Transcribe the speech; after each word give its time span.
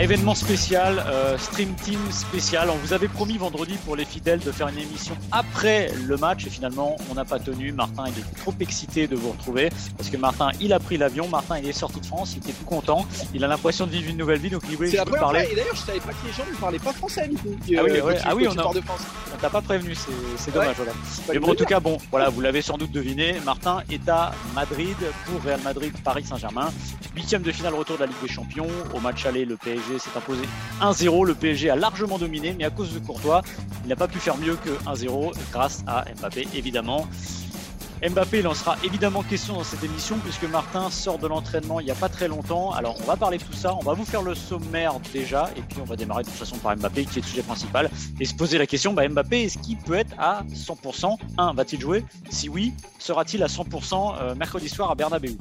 Événement 0.00 0.34
spécial, 0.34 1.04
euh, 1.08 1.36
Stream 1.36 1.74
Team 1.74 1.98
spécial. 2.10 2.70
On 2.70 2.76
vous 2.76 2.94
avait 2.94 3.06
promis 3.06 3.36
vendredi 3.36 3.76
pour 3.84 3.96
les 3.96 4.06
fidèles 4.06 4.40
de 4.40 4.50
faire 4.50 4.68
une 4.68 4.78
émission 4.78 5.14
après 5.30 5.90
le 6.06 6.16
match 6.16 6.46
et 6.46 6.50
finalement 6.50 6.96
on 7.10 7.14
n'a 7.14 7.26
pas 7.26 7.38
tenu. 7.38 7.70
Martin 7.72 8.04
il 8.06 8.18
est 8.18 8.40
trop 8.40 8.54
excité 8.60 9.06
de 9.06 9.14
vous 9.14 9.30
retrouver 9.32 9.68
parce 9.98 10.08
que 10.08 10.16
Martin 10.16 10.50
il 10.58 10.72
a 10.72 10.78
pris 10.80 10.96
l'avion, 10.96 11.28
Martin 11.28 11.58
il 11.58 11.68
est 11.68 11.72
sorti 11.72 12.00
de 12.00 12.06
France, 12.06 12.32
il 12.34 12.38
était 12.38 12.52
tout 12.58 12.64
content, 12.64 13.06
il 13.34 13.44
a 13.44 13.46
l'impression 13.46 13.86
de 13.86 13.90
vivre 13.92 14.08
une 14.08 14.16
nouvelle 14.16 14.38
vie 14.38 14.48
donc 14.48 14.62
il 14.70 14.76
voulait 14.76 14.88
vous 14.88 14.96
parler. 15.12 15.40
fois, 15.40 15.52
et 15.52 15.54
d'ailleurs 15.54 15.74
je 15.74 15.80
savais 15.80 16.00
pas 16.00 16.12
que 16.12 16.26
les 16.26 16.32
gens 16.32 16.50
ne 16.50 16.56
parlaient 16.56 16.78
pas 16.78 16.92
français 16.94 17.28
du 17.28 17.36
coup. 17.36 17.54
Ah 17.76 17.82
oui, 17.84 17.90
euh, 17.90 18.02
ouais, 18.02 18.16
ah 18.24 18.34
oui, 18.34 18.46
on 18.48 18.52
a- 18.52 18.62
partent 18.62 18.76
de 18.76 18.80
France. 18.80 19.02
On 19.34 19.36
t'a 19.38 19.50
pas 19.50 19.60
prévenu, 19.60 19.94
c'est 20.38 20.50
dommage. 20.50 20.76
voilà. 20.76 20.92
Mais 21.32 21.38
bon, 21.38 21.52
en 21.52 21.54
tout 21.54 21.64
cas, 21.64 21.78
bon, 21.80 21.98
voilà, 22.10 22.30
vous 22.30 22.40
l'avez 22.40 22.62
sans 22.62 22.76
doute 22.76 22.90
deviné. 22.90 23.36
Martin 23.44 23.82
est 23.90 24.08
à 24.08 24.32
Madrid 24.54 24.96
pour 25.26 25.42
Real 25.42 25.60
Madrid, 25.62 25.92
Paris 26.02 26.24
Saint-Germain. 26.24 26.70
Huitième 27.14 27.42
de 27.42 27.52
finale 27.52 27.74
retour 27.74 27.96
de 27.96 28.02
la 28.02 28.06
Ligue 28.06 28.20
des 28.22 28.28
Champions. 28.32 28.68
Au 28.94 29.00
match 29.00 29.24
aller, 29.26 29.44
le 29.44 29.56
PSG 29.56 29.89
s'est 29.98 30.10
imposé 30.16 30.42
1-0. 30.80 31.26
Le 31.26 31.34
PSG 31.34 31.70
a 31.70 31.76
largement 31.76 32.18
dominé, 32.18 32.54
mais 32.56 32.64
à 32.64 32.70
cause 32.70 32.92
de 32.92 32.98
Courtois, 32.98 33.42
il 33.84 33.88
n'a 33.88 33.96
pas 33.96 34.08
pu 34.08 34.18
faire 34.18 34.36
mieux 34.36 34.56
que 34.56 34.70
1-0 34.88 35.32
grâce 35.52 35.82
à 35.86 36.04
Mbappé, 36.20 36.48
évidemment. 36.54 37.08
Mbappé, 38.08 38.38
il 38.38 38.46
en 38.46 38.54
sera 38.54 38.78
évidemment 38.82 39.22
question 39.22 39.54
dans 39.54 39.64
cette 39.64 39.84
émission 39.84 40.16
puisque 40.24 40.44
Martin 40.44 40.88
sort 40.88 41.18
de 41.18 41.26
l'entraînement 41.26 41.80
il 41.80 41.84
n'y 41.84 41.90
a 41.90 41.94
pas 41.94 42.08
très 42.08 42.28
longtemps. 42.28 42.72
Alors 42.72 42.96
on 42.98 43.04
va 43.04 43.16
parler 43.16 43.36
de 43.36 43.42
tout 43.42 43.52
ça, 43.52 43.74
on 43.74 43.82
va 43.82 43.92
vous 43.92 44.06
faire 44.06 44.22
le 44.22 44.34
sommaire 44.34 44.94
déjà 45.12 45.50
et 45.54 45.60
puis 45.60 45.80
on 45.82 45.84
va 45.84 45.96
démarrer 45.96 46.22
de 46.22 46.28
toute 46.28 46.38
façon 46.38 46.56
par 46.56 46.74
Mbappé 46.76 47.04
qui 47.04 47.18
est 47.18 47.22
le 47.22 47.28
sujet 47.28 47.42
principal 47.42 47.90
et 48.18 48.24
se 48.24 48.34
poser 48.34 48.56
la 48.56 48.66
question, 48.66 48.94
bah, 48.94 49.06
Mbappé, 49.06 49.42
est-ce 49.42 49.58
qu'il 49.58 49.76
peut 49.76 49.94
être 49.94 50.14
à 50.18 50.44
100% 50.54 51.18
1. 51.36 51.52
Va-t-il 51.52 51.80
jouer? 51.80 52.04
Si 52.30 52.48
oui, 52.48 52.72
sera-t-il 52.98 53.42
à 53.42 53.48
100% 53.48 54.14
euh, 54.18 54.34
mercredi 54.34 54.70
soir 54.70 54.90
à 54.90 54.94
Bernabeu? 54.94 55.36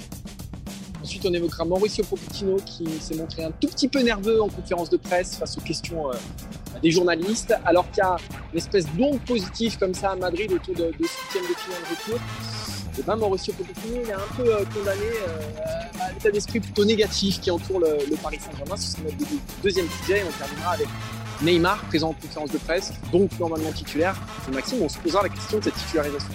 Ensuite, 1.10 1.26
on 1.26 1.34
évoquera 1.34 1.66
Mauricio 1.66 2.04
Pochettino 2.04 2.58
qui 2.64 2.86
s'est 3.02 3.16
montré 3.16 3.44
un 3.44 3.50
tout 3.50 3.68
petit 3.68 3.88
peu 3.88 4.00
nerveux 4.04 4.44
en 4.44 4.48
conférence 4.48 4.92
de 4.92 4.98
presse 4.98 5.38
face 5.38 5.58
aux 5.58 5.62
questions 5.62 6.08
euh, 6.12 6.14
des 6.84 6.92
journalistes, 6.92 7.52
alors 7.66 7.90
qu'il 7.90 8.04
y 8.04 8.06
a 8.06 8.16
une 8.54 8.60
espèce 8.60 8.86
d'onde 8.96 9.20
positive 9.22 9.76
comme 9.80 9.96
ça 9.96 10.12
à 10.12 10.16
Madrid 10.16 10.52
autour 10.54 10.76
de, 10.76 10.84
de 10.84 10.92
ce 10.92 11.24
huitième 11.24 11.50
de 11.50 11.56
finale 11.58 11.82
retour. 11.90 12.20
Et 13.00 13.02
ben 13.02 13.16
Mauricio 13.16 13.56
Pochettino 13.56 14.02
il 14.04 14.08
est 14.08 14.14
un 14.14 14.20
peu 14.38 14.54
euh, 14.54 14.64
condamné 14.66 15.02
euh, 15.02 16.04
à 16.06 16.12
l'état 16.14 16.30
d'esprit 16.30 16.60
plutôt 16.60 16.86
négatif 16.86 17.42
qui 17.42 17.50
entoure 17.50 17.80
le, 17.80 18.16
Paris 18.22 18.38
Saint-Germain. 18.40 18.78
Ce 18.78 18.92
sera 18.92 19.02
notre 19.02 19.18
deux- 19.18 19.26
deuxième 19.64 19.88
sujet 20.04 20.20
et 20.20 20.24
on 20.26 20.32
terminera 20.38 20.74
avec 20.74 20.88
Neymar 21.42 21.82
présent 21.86 22.10
en 22.10 22.14
conférence 22.14 22.52
de 22.52 22.60
presse, 22.60 22.94
donc 23.12 23.32
normalement 23.40 23.72
titulaire. 23.72 24.16
Et 24.48 24.54
Maxime, 24.54 24.84
on 24.84 24.90
se 24.90 25.00
posera 25.00 25.24
la 25.24 25.30
question 25.30 25.58
de 25.58 25.64
cette 25.64 25.74
titularisation. 25.74 26.30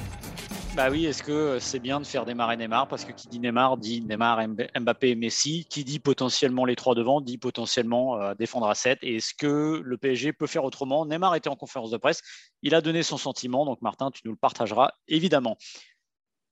Bah 0.75 0.91
oui, 0.91 1.06
est-ce 1.06 1.22
que 1.22 1.58
c'est 1.61 1.78
bien 1.78 2.01
de 2.01 2.05
faire 2.07 2.24
démarrer 2.24 2.57
Neymar? 2.57 2.89
Parce 2.89 3.05
que 3.05 3.12
qui 3.12 3.29
dit 3.29 3.39
Neymar 3.39 3.77
dit 3.77 4.02
Neymar, 4.02 4.40
Mb- 4.40 4.68
Mbappé 4.80 5.11
et 5.11 5.14
Messi. 5.14 5.67
Qui 5.70 5.85
dit 5.85 6.01
potentiellement 6.01 6.64
les 6.64 6.74
trois 6.74 6.96
devant 6.96 7.20
dit 7.20 7.39
potentiellement 7.39 8.20
euh, 8.20 8.35
défendre 8.35 8.67
à 8.68 8.74
7. 8.74 8.98
Et 9.02 9.17
est-ce 9.17 9.34
que 9.34 9.80
le 9.84 9.98
PSG 9.98 10.33
peut 10.33 10.48
faire 10.48 10.64
autrement? 10.64 11.07
Neymar 11.07 11.36
était 11.36 11.48
en 11.48 11.55
conférence 11.55 11.92
de 11.92 11.96
presse. 11.96 12.23
Il 12.63 12.74
a 12.74 12.80
donné 12.80 13.05
son 13.05 13.18
sentiment. 13.18 13.64
Donc 13.64 13.83
Martin, 13.83 14.11
tu 14.11 14.23
nous 14.24 14.33
le 14.33 14.36
partageras 14.36 14.90
évidemment. 15.07 15.57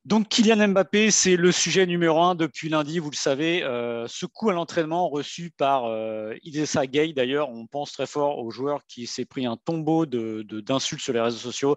Donc 0.04 0.28
Kylian 0.28 0.68
Mbappé, 0.68 1.10
c'est 1.10 1.36
le 1.36 1.50
sujet 1.50 1.86
numéro 1.86 2.20
un 2.20 2.36
depuis 2.36 2.68
lundi, 2.68 3.00
vous 3.00 3.10
le 3.10 3.16
savez. 3.16 3.64
Euh, 3.64 4.06
ce 4.08 4.26
coup 4.26 4.50
à 4.50 4.52
l'entraînement 4.52 5.08
reçu 5.08 5.50
par 5.50 5.86
euh, 5.86 6.34
Idessa 6.42 6.86
Gueye, 6.86 7.12
d'ailleurs, 7.14 7.50
on 7.50 7.66
pense 7.66 7.90
très 7.92 8.06
fort 8.06 8.38
au 8.38 8.50
joueur 8.50 8.80
qui 8.86 9.06
s'est 9.08 9.24
pris 9.24 9.46
un 9.46 9.56
tombeau 9.56 10.06
de- 10.06 10.42
de- 10.42 10.60
d'insultes 10.60 11.02
sur 11.02 11.12
les 11.12 11.20
réseaux 11.20 11.38
sociaux. 11.38 11.76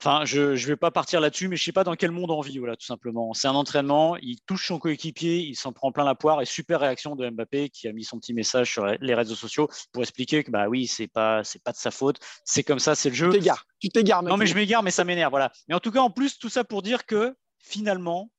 Enfin, 0.00 0.24
je 0.24 0.52
ne 0.52 0.56
vais 0.56 0.76
pas 0.76 0.92
partir 0.92 1.20
là-dessus, 1.20 1.48
mais 1.48 1.56
je 1.56 1.62
ne 1.62 1.64
sais 1.64 1.72
pas 1.72 1.82
dans 1.82 1.96
quel 1.96 2.12
monde 2.12 2.30
on 2.30 2.40
vit, 2.40 2.58
voilà, 2.58 2.76
tout 2.76 2.86
simplement. 2.86 3.34
C'est 3.34 3.48
un 3.48 3.54
entraînement, 3.54 4.16
il 4.18 4.38
touche 4.46 4.68
son 4.68 4.78
coéquipier, 4.78 5.38
il 5.38 5.56
s'en 5.56 5.72
prend 5.72 5.90
plein 5.90 6.04
la 6.04 6.14
poire, 6.14 6.40
et 6.40 6.44
super 6.44 6.80
réaction 6.80 7.16
de 7.16 7.28
Mbappé 7.28 7.68
qui 7.70 7.88
a 7.88 7.92
mis 7.92 8.04
son 8.04 8.20
petit 8.20 8.32
message 8.32 8.70
sur 8.70 8.86
les 8.86 9.14
réseaux 9.14 9.34
sociaux 9.34 9.68
pour 9.92 10.02
expliquer 10.02 10.44
que 10.44 10.52
bah 10.52 10.68
oui, 10.68 10.86
c'est 10.86 11.08
pas 11.08 11.42
c'est 11.42 11.62
pas 11.62 11.72
de 11.72 11.76
sa 11.76 11.90
faute, 11.90 12.18
c'est 12.44 12.62
comme 12.62 12.78
ça, 12.78 12.94
c'est 12.94 13.08
le 13.08 13.16
jeu. 13.16 13.30
Tu 13.30 13.38
t'égares, 13.38 13.66
tu 13.80 13.88
t'égares. 13.88 14.22
Non, 14.22 14.36
mais 14.36 14.46
je 14.46 14.54
m'égare, 14.54 14.84
mais 14.84 14.92
ça 14.92 15.04
m'énerve, 15.04 15.30
voilà. 15.30 15.50
Mais 15.68 15.74
en 15.74 15.80
tout 15.80 15.90
cas, 15.90 16.00
en 16.00 16.10
plus, 16.10 16.38
tout 16.38 16.48
ça 16.48 16.62
pour 16.62 16.82
dire 16.82 17.04
que 17.04 17.34
finalement, 17.58 18.30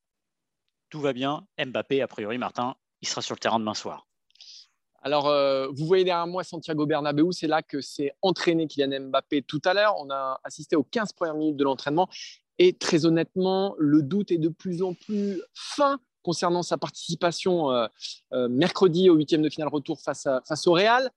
tout 0.90 1.02
va 1.02 1.12
bien. 1.12 1.46
Mbappé, 1.58 2.02
a 2.02 2.08
priori, 2.08 2.38
Martin, 2.38 2.76
il 3.02 3.08
sera 3.08 3.22
sur 3.22 3.36
le 3.36 3.40
terrain 3.40 3.60
demain 3.60 3.74
soir. 3.74 4.09
Alors, 5.02 5.28
euh, 5.28 5.68
vous 5.72 5.86
voyez 5.86 6.04
derrière 6.04 6.28
moi 6.28 6.44
Santiago 6.44 6.86
Bernabéu, 6.86 7.32
c'est 7.32 7.48
là 7.48 7.62
que 7.62 7.82
s'est 7.82 8.12
entraîné 8.22 8.68
Kylian 8.68 9.08
Mbappé 9.10 9.42
tout 9.44 9.62
à 9.66 9.74
l'heure. 9.74 9.96
On 10.00 10.10
a 10.10 10.40
assisté 10.44 10.76
aux 10.76 10.84
15 10.84 11.14
premières 11.14 11.36
minutes 11.36 11.58
de 11.58 11.64
l'entraînement 11.64 12.10
et 12.58 12.74
très 12.74 13.06
honnêtement, 13.06 13.76
le 13.78 14.02
doute 14.02 14.32
est 14.32 14.38
de 14.38 14.50
plus 14.50 14.84
en 14.84 14.94
plus 14.94 15.42
fin 15.54 16.00
concernant 16.22 16.64
sa 16.64 16.78
participation 16.78 17.72
euh, 17.72 17.88
euh, 18.34 18.50
mercredi 18.50 19.10
au 19.10 19.16
huitième 19.16 19.42
de 19.42 19.50
finale 19.50 19.70
retour 19.70 20.02
face, 20.02 20.28
face 20.46 20.68
au 20.68 20.74
Real. 20.74 21.10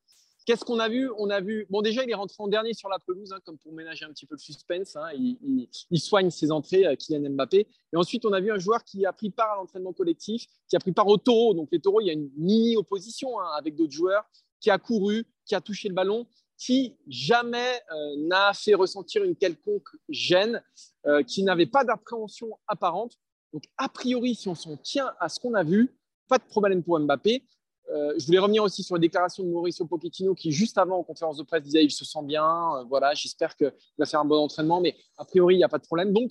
Qu'est-ce 0.44 0.64
qu'on 0.64 0.80
a 0.80 0.88
vu? 0.88 1.10
On 1.18 1.30
a 1.30 1.40
vu, 1.40 1.66
bon 1.70 1.82
déjà 1.82 2.02
il 2.02 2.10
est 2.10 2.14
rentré 2.14 2.36
en 2.38 2.48
dernier 2.48 2.74
sur 2.74 2.88
la 2.88 2.98
pelouse, 2.98 3.32
hein, 3.32 3.38
comme 3.44 3.58
pour 3.58 3.72
ménager 3.72 4.04
un 4.04 4.10
petit 4.10 4.26
peu 4.26 4.34
le 4.34 4.40
suspense. 4.40 4.96
hein. 4.96 5.08
Il, 5.12 6.00
soigne 6.00 6.30
ses 6.30 6.50
entrées, 6.50 6.84
euh, 6.84 6.96
Kylian 6.96 7.30
Mbappé. 7.30 7.68
Et 7.92 7.96
ensuite 7.96 8.24
on 8.24 8.32
a 8.32 8.40
vu 8.40 8.50
un 8.50 8.58
joueur 8.58 8.82
qui 8.84 9.06
a 9.06 9.12
pris 9.12 9.30
part 9.30 9.52
à 9.52 9.56
l'entraînement 9.56 9.92
collectif, 9.92 10.46
qui 10.68 10.74
a 10.74 10.80
pris 10.80 10.92
part 10.92 11.06
au 11.06 11.16
taureau. 11.16 11.54
Donc 11.54 11.68
les 11.70 11.80
taureaux, 11.80 12.00
il 12.00 12.06
y 12.06 12.10
a 12.10 12.14
une 12.14 12.30
mini 12.36 12.76
opposition 12.76 13.38
hein, 13.40 13.50
avec 13.56 13.76
d'autres 13.76 13.92
joueurs, 13.92 14.24
qui 14.60 14.70
a 14.70 14.78
couru, 14.78 15.24
qui 15.44 15.54
a 15.54 15.60
touché 15.60 15.88
le 15.88 15.94
ballon, 15.94 16.26
qui 16.56 16.96
jamais 17.06 17.80
euh, 17.92 18.16
n'a 18.18 18.52
fait 18.52 18.74
ressentir 18.74 19.24
une 19.24 19.36
quelconque 19.36 19.88
gêne, 20.08 20.62
euh, 21.06 21.22
qui 21.22 21.42
n'avait 21.42 21.66
pas 21.66 21.84
d'appréhension 21.84 22.58
apparente. 22.66 23.16
Donc 23.52 23.64
a 23.76 23.88
priori, 23.88 24.34
si 24.34 24.48
on 24.48 24.54
s'en 24.54 24.76
tient 24.76 25.12
à 25.20 25.28
ce 25.28 25.38
qu'on 25.38 25.54
a 25.54 25.62
vu, 25.62 25.94
pas 26.28 26.38
de 26.38 26.44
problème 26.44 26.82
pour 26.82 26.98
Mbappé. 26.98 27.44
Euh, 27.90 28.14
je 28.18 28.26
voulais 28.26 28.38
revenir 28.38 28.62
aussi 28.62 28.82
sur 28.82 28.94
la 28.94 29.00
déclaration 29.00 29.42
de 29.42 29.48
Mauricio 29.48 29.86
Pochettino 29.86 30.34
qui, 30.34 30.52
juste 30.52 30.78
avant, 30.78 30.98
en 30.98 31.02
conférence 31.02 31.36
de 31.36 31.42
presse, 31.42 31.62
disait 31.62 31.84
il 31.84 31.90
se 31.90 32.04
sent 32.04 32.22
bien, 32.24 32.76
euh, 32.76 32.84
voilà, 32.84 33.12
j'espère 33.14 33.56
qu'il 33.56 33.72
va 33.98 34.06
faire 34.06 34.20
un 34.20 34.24
bon 34.24 34.38
entraînement, 34.38 34.80
mais 34.80 34.96
a 35.18 35.24
priori, 35.24 35.54
il 35.56 35.58
n'y 35.58 35.64
a 35.64 35.68
pas 35.68 35.78
de 35.78 35.86
problème. 35.86 36.12
Donc, 36.12 36.30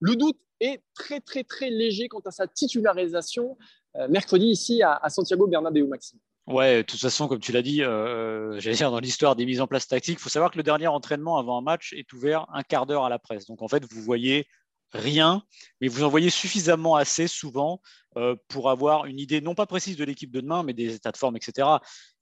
le 0.00 0.16
doute 0.16 0.38
est 0.60 0.82
très, 0.94 1.20
très, 1.20 1.44
très 1.44 1.70
léger 1.70 2.08
quant 2.08 2.20
à 2.20 2.30
sa 2.30 2.46
titularisation 2.46 3.56
euh, 3.96 4.08
mercredi 4.08 4.46
ici 4.46 4.82
à, 4.82 5.08
Santiago 5.08 5.46
Bernabéu, 5.46 5.86
Maxime. 5.86 6.18
Ouais, 6.46 6.78
de 6.78 6.82
toute 6.82 7.00
façon, 7.00 7.28
comme 7.28 7.38
tu 7.38 7.52
l'as 7.52 7.62
dit, 7.62 7.78
j'allais 7.78 8.74
dire 8.74 8.90
dans 8.90 8.98
l'histoire 8.98 9.36
des 9.36 9.46
mises 9.46 9.60
en 9.60 9.68
place 9.68 9.86
tactiques, 9.86 10.18
il 10.18 10.22
faut 10.22 10.28
savoir 10.28 10.50
que 10.50 10.56
le 10.56 10.64
dernier 10.64 10.88
entraînement 10.88 11.38
avant 11.38 11.58
un 11.58 11.62
match 11.62 11.92
est 11.92 12.12
ouvert 12.12 12.46
un 12.52 12.62
quart 12.62 12.86
d'heure 12.86 13.04
à 13.04 13.08
la 13.08 13.20
presse. 13.20 13.46
Donc 13.46 13.62
en 13.62 13.68
fait, 13.68 13.84
vous 13.84 14.02
voyez 14.02 14.48
rien, 14.92 15.42
mais 15.80 15.88
vous 15.88 16.04
en 16.04 16.08
voyez 16.08 16.30
suffisamment 16.30 16.96
assez 16.96 17.26
souvent 17.28 17.80
euh, 18.16 18.34
pour 18.48 18.70
avoir 18.70 19.06
une 19.06 19.20
idée 19.20 19.40
non 19.40 19.54
pas 19.54 19.66
précise 19.66 19.96
de 19.96 20.04
l'équipe 20.04 20.32
de 20.32 20.40
demain, 20.40 20.62
mais 20.62 20.72
des 20.72 20.94
états 20.94 21.12
de 21.12 21.16
forme, 21.16 21.36
etc. 21.36 21.68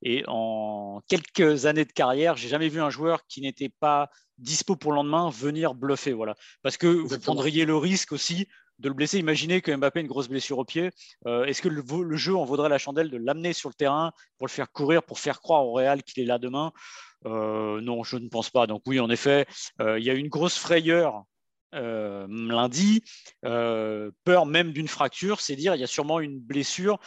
Et 0.03 0.23
en 0.27 1.01
quelques 1.09 1.67
années 1.67 1.87
de 1.87 1.93
carrière, 1.93 2.37
j'ai 2.37 2.49
jamais 2.49 2.69
vu 2.69 2.81
un 2.81 2.91
joueur 2.91 3.27
qui 3.27 3.41
n'était 3.41 3.71
pas 3.71 4.11
dispo 4.37 4.77
pour 4.77 4.93
le 4.93 4.97
lendemain 4.97 5.31
venir 5.31 5.75
bluffer, 5.75 6.13
voilà. 6.13 6.35
Parce 6.63 6.77
que 6.77 6.87
vous 6.87 7.19
prendriez 7.19 7.65
le 7.65 7.77
risque 7.77 8.13
aussi 8.13 8.47
de 8.79 8.89
le 8.89 8.95
blesser. 8.95 9.19
Imaginez 9.19 9.61
que 9.61 9.75
Mbappé 9.75 10.01
a 10.01 10.03
une 10.03 10.09
grosse 10.09 10.29
blessure 10.29 10.59
au 10.59 10.65
pied. 10.65 10.91
Euh, 11.27 11.45
Est-ce 11.47 11.63
que 11.63 11.69
le, 11.69 11.83
le 12.03 12.17
jeu 12.17 12.37
en 12.37 12.45
vaudrait 12.45 12.69
la 12.69 12.79
chandelle 12.79 13.11
de 13.11 13.17
l'amener 13.17 13.53
sur 13.53 13.69
le 13.71 13.75
terrain 13.75 14.13
pour 14.37 14.47
le 14.47 14.53
faire 14.53 14.71
courir, 14.71 15.03
pour 15.03 15.19
faire 15.19 15.41
croire 15.41 15.67
au 15.67 15.73
Real 15.73 16.03
qu'il 16.03 16.23
est 16.23 16.27
là 16.27 16.39
demain? 16.39 16.73
Euh, 17.27 17.81
Non, 17.81 18.05
je 18.05 18.17
ne 18.17 18.29
pense 18.29 18.51
pas. 18.51 18.67
Donc 18.67 18.83
oui, 18.87 19.01
en 19.01 19.11
effet, 19.11 19.47
il 19.81 20.05
y 20.05 20.11
a 20.11 20.15
une 20.15 20.29
grosse 20.29 20.59
frayeur 20.59 21.25
euh, 21.75 22.27
lundi, 22.29 23.03
euh, 23.45 24.11
peur 24.25 24.47
même 24.47 24.73
d'une 24.73 24.89
fracture, 24.89 25.41
c'est 25.41 25.57
dire 25.57 25.75
il 25.75 25.81
y 25.81 25.85
a 25.85 25.89
sûrement 25.89 26.21
une 26.21 26.39
blessure. 26.39 26.99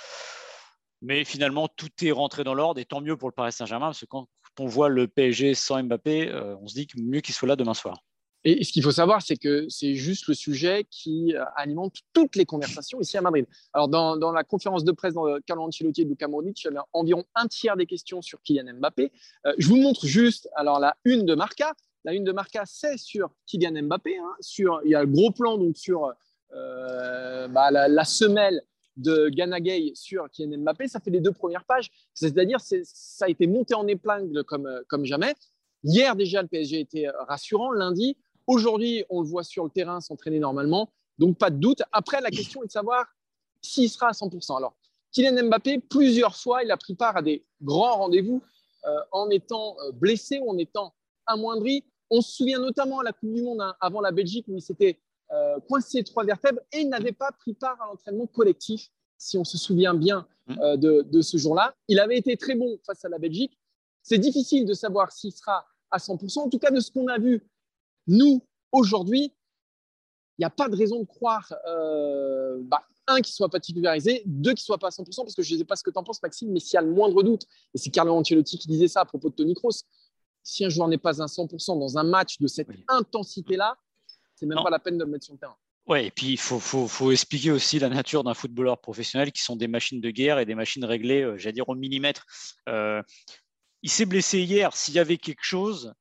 Mais 1.02 1.24
finalement, 1.24 1.68
tout 1.68 1.90
est 2.04 2.12
rentré 2.12 2.44
dans 2.44 2.54
l'ordre 2.54 2.80
et 2.80 2.86
tant 2.86 3.02
mieux 3.02 3.18
pour 3.18 3.28
le 3.30 3.34
Paris 3.34 3.52
Saint-Germain 3.52 3.88
parce 3.88 4.02
que 4.02 4.06
quand 4.06 4.28
on 4.60 4.68
voit 4.68 4.90
le 4.90 5.08
PSG 5.08 5.56
sans 5.56 5.82
Mbappé, 5.82 6.30
euh, 6.30 6.56
on 6.62 6.68
se 6.68 6.76
dit 6.76 6.86
que 6.86 7.00
mieux 7.02 7.22
qu'il 7.22 7.34
soit 7.34 7.48
là 7.48 7.56
demain 7.56 7.74
soir. 7.74 8.04
Et 8.44 8.64
ce 8.64 8.72
qu'il 8.72 8.84
faut 8.84 8.92
savoir, 8.92 9.22
c'est 9.22 9.36
que 9.36 9.68
c'est 9.70 9.94
juste 9.94 10.28
le 10.28 10.34
sujet 10.34 10.88
qui 10.90 11.36
alimente 11.56 11.98
toutes 12.12 12.36
les 12.36 12.46
conversations 12.46 13.00
ici 13.00 13.16
à 13.16 13.22
Madrid. 13.22 13.46
Alors, 13.72 13.88
dans, 13.88 14.32
la 14.32 14.44
conférence 14.44 14.84
de 14.84 14.92
presse 14.92 15.14
de 15.14 15.40
Carlo 15.46 15.62
Ancelotti 15.62 16.02
et 16.02 16.06
Luka 16.06 16.28
Modric, 16.28 16.60
il 16.64 16.66
y 16.66 16.68
avait 16.70 16.80
environ 16.92 17.24
un 17.36 17.46
tiers 17.46 17.78
des 17.78 17.86
questions 17.86 18.24
sur 18.24 18.42
Kylian 18.42 18.74
Mbappé. 18.80 19.12
Je 19.60 19.68
vous 19.68 19.76
montre 19.76 20.08
juste 20.08 20.50
alors 20.56 20.80
la 20.80 20.96
une 21.06 21.24
de 21.24 21.36
Marca. 21.36 21.76
La 22.04 22.14
une 22.14 22.24
de 22.24 22.32
Marca, 22.32 22.64
c'est 22.66 22.98
sur 22.98 23.30
Kylian 23.46 23.84
Mbappé. 23.84 24.18
Hein, 24.18 24.36
sur, 24.40 24.82
il 24.86 24.92
y 24.92 24.96
a 24.96 25.02
le 25.02 25.08
gros 25.08 25.32
plan 25.32 25.58
donc 25.58 25.78
sur 25.78 26.12
euh, 26.54 27.48
bah, 27.48 27.72
la, 27.72 28.06
semelle 28.06 28.62
de 28.98 29.30
Ganagay 29.30 29.92
sur 29.96 30.30
Kylian 30.30 30.60
Mbappé. 30.60 30.88
Ça 30.88 31.00
fait 31.00 31.12
les 31.12 31.22
deux 31.22 31.32
premières 31.32 31.66
pages. 31.66 31.92
C'est-à-dire, 32.14 32.60
ça 32.60 33.26
a 33.26 33.30
été 33.30 33.48
monté 33.48 33.74
en 33.76 33.88
épingle 33.88 34.44
comme, 34.44 34.70
comme 34.88 35.06
jamais. 35.06 35.34
Hier 35.84 36.16
déjà, 36.16 36.42
le 36.42 36.48
PSG 36.48 36.80
était 36.80 37.08
rassurant. 37.28 37.72
Lundi, 37.72 38.18
Aujourd'hui, 38.48 39.06
on 39.10 39.22
le 39.22 39.28
voit 39.28 39.44
sur 39.44 39.64
le 39.64 39.70
terrain 39.70 40.02
s'entraîner 40.02 40.40
normalement, 40.40 40.92
donc 41.18 41.38
pas 41.38 41.50
de 41.50 41.58
doute. 41.58 41.84
Après, 41.92 42.22
la 42.22 42.30
question 42.30 42.64
est 42.64 42.68
de 42.68 42.72
savoir 42.72 43.06
s'il 43.62 43.90
sera 43.90 44.10
à 44.10 44.12
100%. 44.12 44.58
Alors, 44.58 44.76
Kylian 45.12 45.48
Mbappé, 45.48 45.80
plusieurs 45.80 46.36
fois, 46.36 46.64
il 46.64 46.72
a 46.72 46.78
pris 46.78 46.96
part 46.96 47.18
à 47.18 47.22
des 47.22 47.46
grands 47.62 47.98
rendez-vous 47.98 48.42
euh, 48.86 49.00
en 49.12 49.30
étant 49.30 49.78
euh, 49.80 49.92
blessé 49.92 50.40
ou 50.40 50.50
en 50.50 50.58
étant 50.58 50.94
amoindri. 51.28 51.86
On 52.12 52.22
se 52.22 52.32
souvient 52.34 52.60
notamment 52.60 53.00
à 53.00 53.04
la 53.04 53.14
Coupe 53.14 53.34
du 53.34 53.42
Monde 53.42 53.62
hein, 53.62 53.76
avant 53.80 54.02
la 54.02 54.12
Belgique 54.12 54.46
où 54.48 54.56
il 54.56 54.62
s'était 54.62 55.00
euh, 55.32 55.60
coincé 55.62 56.04
trois 56.04 56.24
vertèbres 56.24 56.62
et 56.72 56.82
il 56.82 56.90
n'avait 56.90 57.14
pas 57.14 57.32
pris 57.32 57.54
part 57.54 57.82
à 57.82 57.88
l'entraînement 57.88 58.28
collectif, 58.28 58.90
si 59.18 59.38
on 59.38 59.44
se 59.44 59.58
souvient 59.58 59.96
bien 59.96 60.28
mmh. 60.48 60.76
de, 60.78 61.02
de, 61.02 61.22
ce 61.22 61.38
jour-là. 61.38 61.74
Il 61.88 62.00
avait 62.00 62.18
été 62.18 62.38
très 62.38 62.54
bon 62.54 62.78
face 62.86 63.04
à 63.06 63.10
la 63.10 63.18
Belgique. 63.18 63.58
C'est 64.04 64.20
difficile 64.20 64.66
de 64.66 64.74
savoir 64.74 65.12
s'il 65.12 65.32
sera 65.32 65.66
à 65.90 65.98
100%. 65.98 66.40
En 66.40 66.50
tout 66.50 66.60
cas, 66.60 66.72
de 66.72 66.80
ce 66.80 66.92
qu'on 66.92 67.08
a 67.08 67.18
vu 67.18 67.48
nous, 68.08 68.42
aujourd'hui, 68.72 69.34
il 70.38 70.42
n'y 70.42 70.46
a 70.46 70.50
pas 70.50 70.70
de 70.70 70.76
raison 70.76 71.02
de 71.02 71.06
croire, 71.06 71.54
euh, 71.68 72.60
bah, 72.64 72.84
un, 73.08 73.22
qui 73.22 73.32
soit 73.32 73.50
pas 73.50 73.60
titularisé, 73.60 74.24
deux, 74.26 74.54
qui 74.54 74.64
soit 74.64 74.78
pas 74.78 74.88
à 74.88 74.90
100%, 74.90 75.24
parce 75.24 75.36
que 75.36 75.44
je 75.44 75.54
ne 75.54 75.60
sais 75.60 75.66
pas 75.66 75.76
ce 75.76 75.84
que 75.84 75.92
tu 75.92 75.98
en 75.98 76.04
penses, 76.04 76.22
Maxime, 76.22 76.52
mais 76.52 76.60
s'il 76.60 76.76
y 76.76 76.78
a 76.78 76.82
le 76.82 76.92
moindre 76.92 77.22
doute, 77.24 77.46
et 77.74 77.78
c'est 77.78 77.90
Carlo 77.90 78.14
Ancelotti 78.14 78.58
qui 78.58 78.68
disait 78.68 78.88
ça 78.88 79.02
à 79.02 79.06
propos 79.06 79.30
de 79.30 79.36
Tony 79.36 79.54
Kroos, 79.54 79.84
si 80.44 80.66
un 80.66 80.70
joueur 80.70 80.88
n'est 80.88 80.98
pas 80.98 81.22
à 81.22 81.26
100% 81.26 81.80
dans 81.80 81.98
un 81.98 82.04
match 82.04 82.40
de 82.40 82.48
cette 82.48 82.70
intensité-là, 82.88 83.78
c'est 84.36 84.46
même 84.46 84.64
pas 84.64 84.70
la 84.70 84.80
peine 84.80 84.98
de 84.98 85.04
le 85.04 85.12
mettre 85.12 85.26
sur 85.26 85.34
le 85.34 85.40
terrain. 85.40 85.58
Ouais, 85.88 86.08
et 86.08 86.12
puis 86.12 86.28
il 86.28 86.38
faut, 86.38 86.60
faut, 86.60 86.88
faut, 86.88 87.12
expliquer 87.12 87.52
aussi 87.52 87.80
la 87.80 87.90
nature 87.90 88.24
d'un 88.24 88.34
footballeur 88.34 88.80
professionnel 88.80 89.32
qui 89.32 89.42
sont 89.42 89.56
des 89.56 89.68
machines 89.68 90.00
de 90.00 90.10
guerre 90.12 90.40
et 90.40 90.46
des 90.46 90.56
machines 90.56 90.86
réglées, 90.86 91.24
euh, 91.24 91.38
j'allais 91.38 91.54
dire, 91.54 91.68
au 91.68 91.76
millimètre. 91.76 92.26
Euh, 92.70 93.02
il 93.82 93.90
s'est 93.90 94.06
blessé 94.06 94.40
hier. 94.40 94.76
S'il 94.76 94.94
y 94.94 95.00
avait 95.00 95.18
quelque 95.18 95.44
chose, 95.44 95.94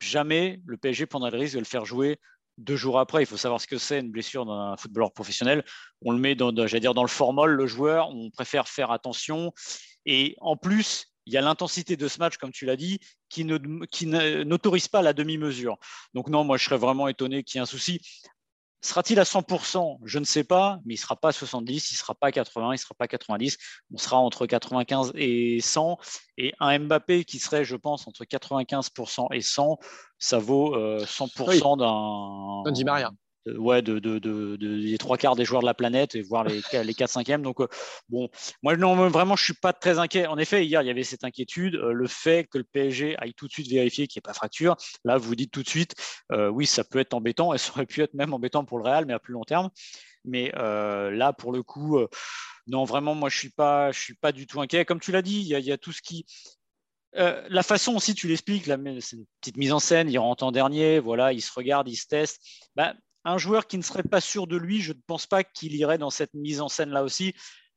jamais 0.00 0.60
le 0.64 0.78
PSG 0.78 1.06
prendra 1.06 1.30
le 1.30 1.38
risque 1.38 1.54
de 1.54 1.58
le 1.60 1.66
faire 1.66 1.84
jouer 1.84 2.18
deux 2.58 2.76
jours 2.76 2.98
après. 2.98 3.22
Il 3.22 3.26
faut 3.26 3.36
savoir 3.36 3.60
ce 3.60 3.66
que 3.66 3.78
c'est 3.78 4.00
une 4.00 4.10
blessure 4.10 4.46
d'un 4.46 4.76
footballeur 4.76 5.12
professionnel. 5.12 5.64
On 6.02 6.12
le 6.12 6.18
met 6.18 6.34
dans, 6.34 6.52
dire 6.52 6.94
dans 6.94 7.02
le 7.02 7.08
formol, 7.08 7.52
le 7.52 7.66
joueur. 7.66 8.08
On 8.08 8.30
préfère 8.30 8.68
faire 8.68 8.90
attention. 8.90 9.52
Et 10.06 10.36
en 10.40 10.56
plus, 10.56 11.09
il 11.26 11.32
y 11.32 11.36
a 11.36 11.40
l'intensité 11.40 11.96
de 11.96 12.08
ce 12.08 12.18
match, 12.18 12.36
comme 12.36 12.52
tu 12.52 12.66
l'as 12.66 12.76
dit, 12.76 12.98
qui 13.28 13.44
n'autorise 13.44 14.88
pas 14.88 15.02
la 15.02 15.12
demi-mesure. 15.12 15.78
Donc 16.14 16.28
non, 16.28 16.44
moi 16.44 16.56
je 16.56 16.64
serais 16.64 16.78
vraiment 16.78 17.08
étonné 17.08 17.42
qu'il 17.44 17.56
y 17.56 17.58
ait 17.58 17.62
un 17.62 17.66
souci. 17.66 18.00
Sera-t-il 18.82 19.20
à 19.20 19.24
100% 19.24 19.98
Je 20.04 20.18
ne 20.18 20.24
sais 20.24 20.42
pas, 20.42 20.78
mais 20.86 20.94
il 20.94 20.96
ne 20.96 21.02
sera 21.02 21.14
pas 21.14 21.28
à 21.28 21.32
70, 21.32 21.90
il 21.90 21.94
ne 21.94 21.98
sera 21.98 22.14
pas 22.14 22.28
à 22.28 22.32
80, 22.32 22.68
il 22.68 22.72
ne 22.72 22.76
sera 22.78 22.94
pas 22.94 23.04
à 23.04 23.08
90. 23.08 23.58
On 23.92 23.98
sera 23.98 24.16
entre 24.16 24.46
95 24.46 25.12
et 25.16 25.60
100. 25.60 25.98
Et 26.38 26.54
un 26.60 26.78
Mbappé 26.78 27.24
qui 27.24 27.38
serait, 27.38 27.64
je 27.64 27.76
pense, 27.76 28.08
entre 28.08 28.24
95% 28.24 29.34
et 29.34 29.42
100, 29.42 29.78
ça 30.18 30.38
vaut 30.38 30.74
100% 30.76 31.74
euh, 31.74 32.64
d'un. 32.64 32.72
Di 32.72 32.84
Maria 32.84 33.10
ouais, 33.46 33.82
de, 33.82 33.98
de, 33.98 34.18
de, 34.18 34.56
des 34.56 34.98
trois 34.98 35.16
quarts 35.16 35.36
des 35.36 35.44
joueurs 35.44 35.62
de 35.62 35.66
la 35.66 35.74
planète 35.74 36.14
et 36.14 36.22
voir 36.22 36.44
les, 36.44 36.60
les 36.84 36.94
4 36.94 37.10
5 37.10 37.26
Donc, 37.42 37.60
euh, 37.60 37.68
bon, 38.08 38.28
moi, 38.62 38.76
non, 38.76 39.08
vraiment, 39.08 39.36
je 39.36 39.42
ne 39.42 39.44
suis 39.44 39.54
pas 39.54 39.72
très 39.72 39.98
inquiet. 39.98 40.26
En 40.26 40.38
effet, 40.38 40.66
hier, 40.66 40.82
il 40.82 40.86
y 40.86 40.90
avait 40.90 41.02
cette 41.02 41.24
inquiétude. 41.24 41.76
Euh, 41.76 41.92
le 41.92 42.06
fait 42.06 42.48
que 42.50 42.58
le 42.58 42.64
PSG 42.64 43.16
aille 43.18 43.34
tout 43.34 43.46
de 43.46 43.52
suite 43.52 43.68
vérifier 43.68 44.06
qu'il 44.06 44.18
n'y 44.18 44.22
ait 44.22 44.28
pas 44.28 44.34
fracture, 44.34 44.76
là, 45.04 45.16
vous 45.16 45.34
dites 45.34 45.50
tout 45.50 45.62
de 45.62 45.68
suite, 45.68 45.94
euh, 46.32 46.48
oui, 46.48 46.66
ça 46.66 46.84
peut 46.84 46.98
être 46.98 47.14
embêtant 47.14 47.54
et 47.54 47.58
ça 47.58 47.72
aurait 47.72 47.86
pu 47.86 48.02
être 48.02 48.14
même 48.14 48.34
embêtant 48.34 48.64
pour 48.64 48.78
le 48.78 48.84
Real, 48.84 49.06
mais 49.06 49.12
à 49.12 49.18
plus 49.18 49.32
long 49.32 49.44
terme. 49.44 49.70
Mais 50.24 50.52
là, 50.52 51.32
pour 51.32 51.50
le 51.50 51.62
coup, 51.62 51.98
non, 52.66 52.84
vraiment, 52.84 53.14
moi, 53.14 53.30
je 53.30 53.36
ne 53.36 53.38
suis, 53.38 53.50
pas, 53.50 53.90
je 53.90 53.98
suis 53.98 54.14
pas 54.14 54.32
du 54.32 54.46
tout 54.46 54.60
inquiet. 54.60 54.84
Comme 54.84 55.00
tu 55.00 55.12
l'as 55.12 55.22
dit, 55.22 55.40
il 55.40 55.46
y, 55.46 55.72
a, 55.72 55.78
tout 55.78 55.92
ce 55.92 56.02
qui. 56.02 56.26
la 57.14 57.62
façon 57.62 57.96
aussi, 57.96 58.14
tu 58.14 58.28
l'expliques, 58.28 58.66
c'est 58.66 59.16
une 59.16 59.24
petite 59.40 59.56
mise 59.56 59.72
en 59.72 59.78
scène, 59.78 60.10
il 60.10 60.18
rentre 60.18 60.44
en 60.44 60.52
dernier, 60.52 60.98
voilà, 60.98 61.32
il 61.32 61.40
se 61.40 61.52
regarde, 61.54 61.88
il 61.88 61.96
se 61.96 62.06
teste. 62.06 62.38
Bah, 62.76 62.94
un 63.24 63.38
joueur 63.38 63.66
qui 63.66 63.78
ne 63.78 63.82
serait 63.82 64.02
pas 64.02 64.20
sûr 64.20 64.46
de 64.46 64.56
lui, 64.56 64.80
je 64.80 64.92
ne 64.92 64.98
pense 65.06 65.26
pas 65.26 65.44
qu'il 65.44 65.74
irait 65.74 65.98
dans 65.98 66.10
cette 66.10 66.34
mise 66.34 66.60
en 66.60 66.68
scène-là 66.68 67.02
aussi, 67.02 67.34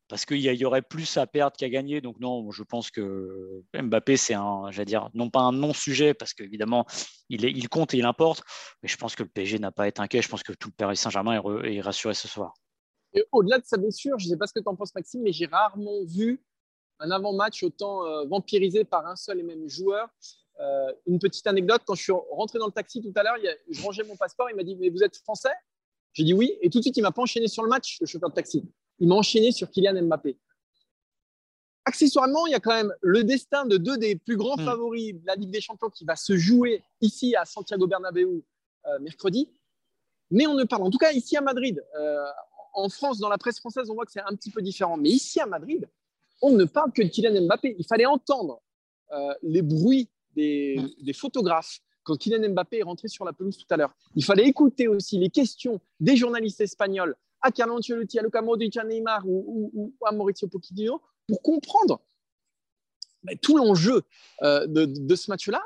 parce 0.08 0.26
qu'il 0.26 0.40
y, 0.40 0.66
aurait 0.66 0.82
plus 0.82 1.18
à 1.18 1.26
perdre 1.26 1.58
qu'à 1.58 1.70
gagner. 1.70 2.02
Donc 2.02 2.20
non, 2.20 2.52
je 2.52 2.64
pense 2.64 2.92
que 2.92 3.64
Mbappé, 3.74 4.18
c'est 4.18 4.34
un, 4.34 4.70
j'allais 4.70 4.86
dire, 4.86 5.10
non 5.14 5.30
pas 5.30 5.40
un 5.40 5.52
non-sujet, 5.52 6.14
parce 6.14 6.34
qu'évidemment, 6.34 6.86
il, 7.30 7.44
il 7.46 7.70
compte 7.70 7.94
et 7.94 7.98
il 7.98 8.06
importe, 8.06 8.44
mais 8.82 8.90
je 8.90 8.98
pense 8.98 9.16
que 9.16 9.24
le 9.24 9.30
PSG 9.30 9.60
n'a 9.60 9.72
pas 9.72 9.88
être 9.88 10.00
inquiet. 10.00 10.22
Je 10.22 10.30
pense 10.30 10.44
que 10.44 10.54
tout 10.54 10.70
le 10.70 10.76
Paris 10.76 10.98
Saint-Germain 10.98 11.42
est, 11.64 11.82
rassuré 11.82 12.14
ce 12.14 12.28
soir. 12.28 12.54
Au-delà 13.32 13.60
de 13.60 13.66
sa 13.66 13.78
blessure, 13.78 14.18
je 14.20 14.26
ne 14.26 14.32
sais 14.32 14.38
pas 14.38 14.48
ce 14.48 14.54
que 14.54 14.60
tu 14.60 14.68
en 14.68 14.76
penses, 14.76 14.94
Maxime, 14.94 15.22
mais 15.24 15.32
j'ai 15.32 15.46
rarement 15.46 16.04
vu 16.06 16.44
un 17.00 17.12
avant-match 17.12 17.64
autant 17.64 18.06
euh, 18.06 18.26
vampirisé 18.26 18.84
par 18.86 19.06
un 19.08 19.16
seul 19.16 19.40
et 19.40 19.44
même 19.44 19.68
joueur. 19.68 20.10
Euh, 20.60 20.94
une 21.08 21.20
petite 21.20 21.48
anecdote, 21.48 21.82
quand 21.86 21.96
je 21.96 22.04
suis 22.04 22.14
rentré 22.32 22.60
dans 22.60 22.68
le 22.68 22.72
taxi 22.72 23.02
tout 23.02 23.12
à 23.16 23.24
l'heure, 23.24 23.36
je 23.70 23.82
rangeais 23.82 24.04
mon 24.04 24.16
passeport, 24.16 24.50
il 24.50 24.56
m'a 24.56 24.64
dit, 24.64 24.76
mais 24.76 24.90
vous 24.90 25.04
êtes 25.04 25.18
français? 25.18 25.54
J'ai 26.14 26.24
dit 26.24 26.34
oui, 26.34 26.56
et 26.62 26.70
tout 26.70 26.78
de 26.78 26.84
suite, 26.84 26.96
il 26.98 27.02
m'a 27.02 27.12
pas 27.12 27.24
enchaîné 27.24 27.48
sur 27.48 27.64
le 27.64 27.70
match, 27.70 27.98
le 28.00 28.06
chauffeur 28.06 28.30
de 28.30 28.36
taxi. 28.36 28.64
Il 29.00 29.08
m'a 29.08 29.16
enchaîné 29.16 29.52
sur 29.52 29.70
Kylian 29.72 30.04
Mbappé. 30.04 30.38
Accessoirement, 31.86 32.46
il 32.46 32.52
y 32.52 32.56
a 32.56 32.60
quand 32.60 32.74
même 32.74 32.94
le 33.02 33.24
destin 33.24 33.66
de 33.66 33.78
deux 33.78 33.98
des 33.98 34.16
plus 34.16 34.38
grands 34.38 34.56
hmm. 34.56 34.66
favoris 34.66 35.14
de 35.16 35.26
la 35.26 35.36
Ligue 35.36 35.50
des 35.50 35.60
Champions 35.60 35.90
qui 35.90 36.06
va 36.06 36.16
se 36.16 36.38
jouer 36.38 36.84
ici 37.02 37.36
à 37.36 37.46
Santiago 37.46 37.88
Bernabéu 37.88 38.44
euh, 38.86 39.00
mercredi. 39.00 39.50
Mais 40.30 40.48
on 40.48 40.54
ne 40.54 40.64
parle, 40.64 40.84
en 40.84 40.92
tout 40.92 40.98
cas 40.98 41.12
ici 41.12 41.36
à 41.36 41.42
Madrid, 41.42 41.84
euh, 41.98 42.26
en 42.74 42.90
France, 42.90 43.20
dans 43.20 43.30
la 43.30 43.38
presse 43.38 43.60
française, 43.60 43.90
on 43.90 43.96
voit 43.96 44.06
que 44.06 44.12
c'est 44.12 44.22
un 44.22 44.36
petit 44.36 44.52
peu 44.52 44.62
différent. 44.62 44.98
Mais 44.98 45.10
ici 45.10 45.40
à 45.42 45.46
Madrid, 45.46 45.90
on 46.42 46.52
ne 46.52 46.64
parle 46.64 46.92
que 46.92 47.02
de 47.02 47.08
Kylian 47.08 47.42
Mbappé. 47.46 47.76
Il 47.78 47.86
fallait 47.86 48.06
entendre 48.06 48.62
les 49.44 49.62
bruits 49.62 50.10
Des, 50.36 51.14
photographes 51.14 51.80
quand 52.04 52.18
Kylian 52.18 52.50
Mbappé 52.50 52.80
est 52.80 52.84
rentré 52.84 53.08
sur 53.08 53.26
la 53.26 53.34
pelouse 53.34 53.58
tout 53.58 53.66
à 53.70 53.78
l'heure. 53.78 53.96
Il 54.16 54.26
fallait 54.26 54.46
écouter 54.46 54.88
aussi 54.88 55.18
les 55.18 55.30
questions 55.30 55.80
des 56.00 56.18
journalistes 56.18 56.62
espagnols 56.62 57.16
à 57.42 57.52
Carlo 57.52 57.78
Ancelotti, 57.78 58.20
à 58.20 58.24
Luca 58.24 58.40
à 58.40 58.84
Neymar 58.84 59.24
ou, 59.26 59.94
à 60.06 60.12
Maurizio 60.12 60.48
Pochettino 60.48 61.02
pour 61.28 61.42
comprendre 61.42 62.02
tout 63.42 63.58
l'enjeu 63.58 64.02
euh, 64.42 64.66
de, 64.68 65.16
ce 65.16 65.30
match-là. 65.30 65.62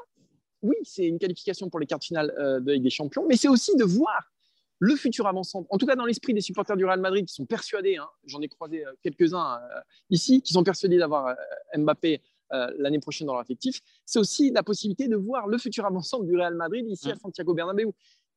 Oui, 0.62 0.76
c'est 0.84 1.06
une 1.06 1.20
qualification 1.20 1.70
pour 1.70 1.80
les 1.80 1.86
quarts 1.86 2.00
euh, 2.12 2.60
de 2.60 2.72
Ligue 2.74 2.84
des 2.84 2.90
Champions, 2.90 3.26
mais 3.28 3.36
c'est 3.36 3.48
aussi 3.48 3.76
de 3.76 3.84
voir 3.84 4.32
le 4.80 4.96
futur 4.96 5.26
avançant, 5.26 5.66
en 5.70 5.78
tout 5.80 5.88
cas 5.88 5.96
dans 5.96 6.06
l'esprit 6.06 6.36
des 6.36 6.42
supporters 6.42 6.78
du 6.78 6.86
Real 6.86 7.00
Madrid 7.00 7.26
qui 7.26 7.34
sont 7.34 7.48
persuadés, 7.48 7.98
hein, 7.98 8.08
j'en 8.26 8.42
ai 8.42 8.48
croisé 8.48 8.86
euh, 8.86 8.92
quelques-uns 9.02 9.60
ici, 10.12 10.42
qui 10.42 10.54
sont 10.54 10.64
persuadés 10.64 11.00
d'avoir 11.00 11.36
Mbappé 11.76 12.22
euh, 12.54 12.72
l'année 12.78 13.00
prochaine 13.00 13.28
dans 13.28 13.34
leur 13.34 13.42
effectif, 13.42 13.82
c'est 14.06 14.20
aussi 14.20 14.52
la 14.52 14.64
possibilité 14.64 15.08
de 15.08 15.16
voir 15.16 15.48
le 15.48 15.58
futur 15.58 15.86
avançant 15.86 16.20
du 16.22 16.36
Real 16.36 16.56
Madrid 16.56 16.86
ici 16.88 17.12
à 17.12 17.16
mm. 17.16 17.20
Santiago 17.20 17.54
Bernabéu. 17.54 17.92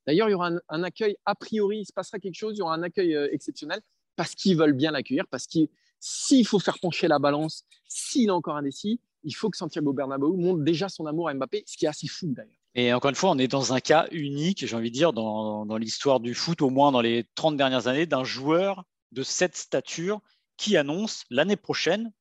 D'ailleurs, 0.07 0.29
il 0.29 0.33
y 0.33 0.35
aura 0.35 0.51
un, 0.69 0.83
accueil 0.83 1.17
a 1.25 1.35
priori, 1.35 1.81
il 1.81 1.85
se 1.85 1.93
passera 1.93 2.19
quelque 2.19 2.35
chose, 2.35 2.55
il 2.57 2.59
y 2.59 2.63
aura 2.63 2.75
un 2.75 2.83
accueil 2.83 3.15
euh, 3.15 3.29
exceptionnel 3.33 3.81
parce 4.17 4.35
qu'ils 4.35 4.57
veulent 4.57 4.73
bien 4.73 4.91
l'accueillir, 4.91 5.27
parce 5.29 5.47
que 5.47 5.61
s'il 5.99 6.47
faut 6.47 6.59
faire 6.59 6.79
pencher 6.81 7.09
la 7.09 7.19
balance, 7.19 7.65
s'il 7.87 8.29
est 8.29 8.33
encore 8.33 8.57
indécis, 8.57 9.01
il 9.23 9.35
faut 9.35 9.51
que 9.51 9.57
Santiago 9.57 9.93
Bernabéu 9.93 10.37
montre 10.37 10.63
déjà 10.63 10.89
son 10.89 11.07
amour 11.07 11.29
à 11.29 11.35
Mbappé, 11.35 11.65
ce 11.67 11.77
qui 11.77 11.85
est 11.85 11.89
assez 11.89 12.07
fou 12.07 12.27
d'ailleurs. 12.29 12.55
Et 12.75 12.93
encore 12.93 13.11
une 13.11 13.17
fois, 13.17 13.31
on 13.31 13.39
est 13.39 13.49
dans 13.49 13.73
un 13.73 13.81
cas 13.81 14.07
unique, 14.13 14.67
j'ai 14.67 14.77
envie 14.77 14.91
de 14.91 14.95
dire, 14.95 15.13
dans, 15.13 15.67
dans 15.67 15.77
l'histoire 15.77 16.21
du 16.21 16.35
foot, 16.35 16.63
au 16.63 16.71
moins 16.71 16.93
dans 16.93 17.01
les 17.01 17.25
30 17.35 17.57
dernières 17.57 17.89
années, 17.89 18.07
d'un 18.07 18.25
joueur 18.25 18.85
de 19.13 19.23
cette 19.23 19.57
stature 19.57 20.21
qui 20.57 20.77
annonce 20.77 21.25
l'année 21.31 21.57
prochaine, 21.57 22.13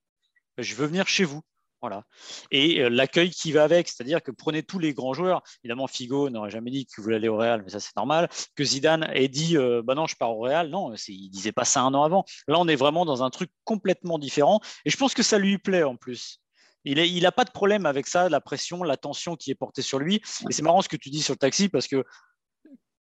je 0.57 0.75
veux 0.75 0.87
venir 0.87 1.07
chez 1.07 1.23
vous. 1.23 1.41
Voilà. 1.81 2.03
Et 2.51 2.81
euh, 2.81 2.89
l'accueil 2.89 3.29
qui 3.29 3.51
va 3.51 3.63
avec, 3.63 3.87
c'est-à-dire 3.87 4.21
que 4.21 4.31
prenez 4.31 4.63
tous 4.63 4.79
les 4.79 4.93
grands 4.93 5.13
joueurs. 5.13 5.41
Évidemment, 5.63 5.87
Figo 5.87 6.29
n'aurait 6.29 6.49
jamais 6.49 6.71
dit 6.71 6.85
qu'il 6.85 7.03
voulait 7.03 7.15
aller 7.15 7.29
au 7.29 7.37
Real, 7.37 7.61
mais 7.63 7.69
ça 7.69 7.79
c'est 7.79 7.95
normal. 7.95 8.29
Que 8.55 8.63
Zidane 8.63 9.09
ait 9.13 9.29
dit, 9.29 9.57
euh, 9.57 9.81
bah 9.83 9.95
non, 9.95 10.05
je 10.05 10.15
pars 10.15 10.35
au 10.35 10.41
Real. 10.41 10.69
Non, 10.69 10.93
il 11.07 11.29
disait 11.29 11.51
pas 11.53 11.65
ça 11.65 11.81
un 11.81 11.93
an 11.93 12.03
avant. 12.03 12.25
Là, 12.47 12.59
on 12.59 12.67
est 12.67 12.75
vraiment 12.75 13.05
dans 13.05 13.23
un 13.23 13.29
truc 13.29 13.49
complètement 13.63 14.19
différent. 14.19 14.59
Et 14.85 14.89
je 14.89 14.97
pense 14.97 15.13
que 15.13 15.23
ça 15.23 15.37
lui 15.37 15.57
plaît 15.57 15.83
en 15.83 15.95
plus. 15.95 16.41
Il 16.85 17.21
n'a 17.21 17.31
pas 17.31 17.43
de 17.43 17.51
problème 17.51 17.85
avec 17.85 18.07
ça, 18.07 18.29
la 18.29 18.39
pression, 18.39 18.83
la 18.83 18.95
tension 18.95 19.35
qui 19.35 19.51
est 19.51 19.55
portée 19.55 19.81
sur 19.81 19.99
lui. 19.99 20.21
Et 20.49 20.53
c'est 20.53 20.61
marrant 20.61 20.81
ce 20.81 20.87
que 20.87 20.95
tu 20.95 21.09
dis 21.09 21.21
sur 21.21 21.33
le 21.33 21.37
taxi 21.37 21.67
parce 21.67 21.87
que 21.87 22.05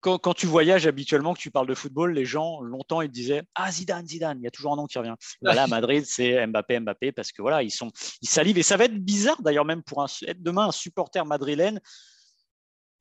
quand, 0.01 0.33
tu 0.33 0.47
voyages 0.47 0.87
habituellement, 0.87 1.33
que 1.33 1.39
tu 1.39 1.51
parles 1.51 1.67
de 1.67 1.75
football, 1.75 2.13
les 2.13 2.25
gens, 2.25 2.61
longtemps, 2.61 3.01
ils 3.01 3.09
disaient 3.09 3.43
Ah, 3.55 3.71
Zidane, 3.71 4.07
Zidane, 4.07 4.39
il 4.39 4.43
y 4.43 4.47
a 4.47 4.51
toujours 4.51 4.73
un 4.73 4.77
nom 4.77 4.85
qui 4.85 4.97
revient. 4.97 5.15
Voilà, 5.41 5.63
à 5.63 5.67
Madrid, 5.67 6.05
c'est 6.05 6.45
Mbappé, 6.47 6.79
Mbappé, 6.79 7.11
parce 7.11 7.31
que 7.31 7.41
voilà, 7.41 7.63
ils, 7.63 7.71
sont, 7.71 7.91
ils 8.21 8.29
salivent. 8.29 8.57
Et 8.57 8.63
ça 8.63 8.77
va 8.77 8.85
être 8.85 8.97
bizarre, 8.97 9.41
d'ailleurs, 9.41 9.65
même 9.65 9.83
pour 9.83 10.01
un, 10.01 10.07
être 10.27 10.41
demain 10.41 10.67
un 10.67 10.71
supporter 10.71 11.25
madrilène. 11.25 11.81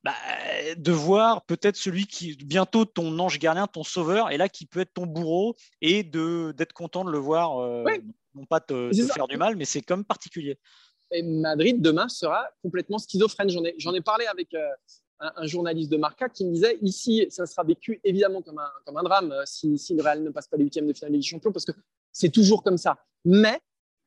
bah, 0.03 0.15
de 0.77 0.93
voir 0.93 1.45
peut-être 1.45 1.77
celui 1.77 2.07
qui, 2.07 2.37
bientôt 2.37 2.85
ton 2.85 3.17
ange 3.19 3.39
gardien, 3.39 3.67
ton 3.67 3.85
sauveur, 3.85 4.31
et 4.31 4.37
là 4.37 4.49
qui 4.49 4.67
peut 4.67 4.81
être 4.81 4.95
ton 4.95 5.07
bourreau, 5.07 5.55
et 5.81 6.03
d'être 6.03 6.73
content 6.73 7.05
de 7.05 7.11
le 7.11 7.19
voir, 7.19 7.61
euh, 7.61 7.85
non 8.35 8.45
pas 8.45 8.61
te, 8.61 8.91
faire 9.15 9.29
du 9.29 9.37
mal, 9.37 9.57
mais 9.57 9.65
c'est 9.65 9.83
comme 9.83 10.05
particulier. 10.05 10.59
Et 11.11 11.23
Madrid 11.23 11.81
demain 11.81 12.09
sera 12.09 12.47
complètement 12.63 12.99
schizophrène. 12.99 13.49
J'en 13.49 13.95
ai, 13.95 13.97
ai 13.97 14.01
parlé 14.03 14.27
avec 14.27 14.53
euh, 14.53 14.69
un, 15.21 15.47
journaliste 15.47 15.91
de 15.91 15.97
Marca 15.97 16.29
qui 16.29 16.45
me 16.45 16.53
disait 16.53 16.79
ici, 16.83 17.27
ça 17.31 17.47
sera 17.47 17.65
vécu 17.65 18.01
évidemment 18.05 18.43
comme 18.43 18.59
un, 18.59 19.03
drame 19.03 19.33
euh, 19.33 19.43
si, 19.47 19.77
le 19.95 20.03
Real 20.03 20.23
ne 20.23 20.31
passe 20.31 20.49
pas 20.49 20.57
les 20.57 20.65
huitièmes 20.65 20.87
de 20.87 20.93
finale 20.93 21.13
des 21.13 21.23
Champions, 21.23 21.53
parce 21.53 21.65
que 21.65 21.73
c'est 22.13 22.31
toujours 22.31 22.63
comme 22.63 22.79
ça. 22.79 22.99
Mais 23.25 23.61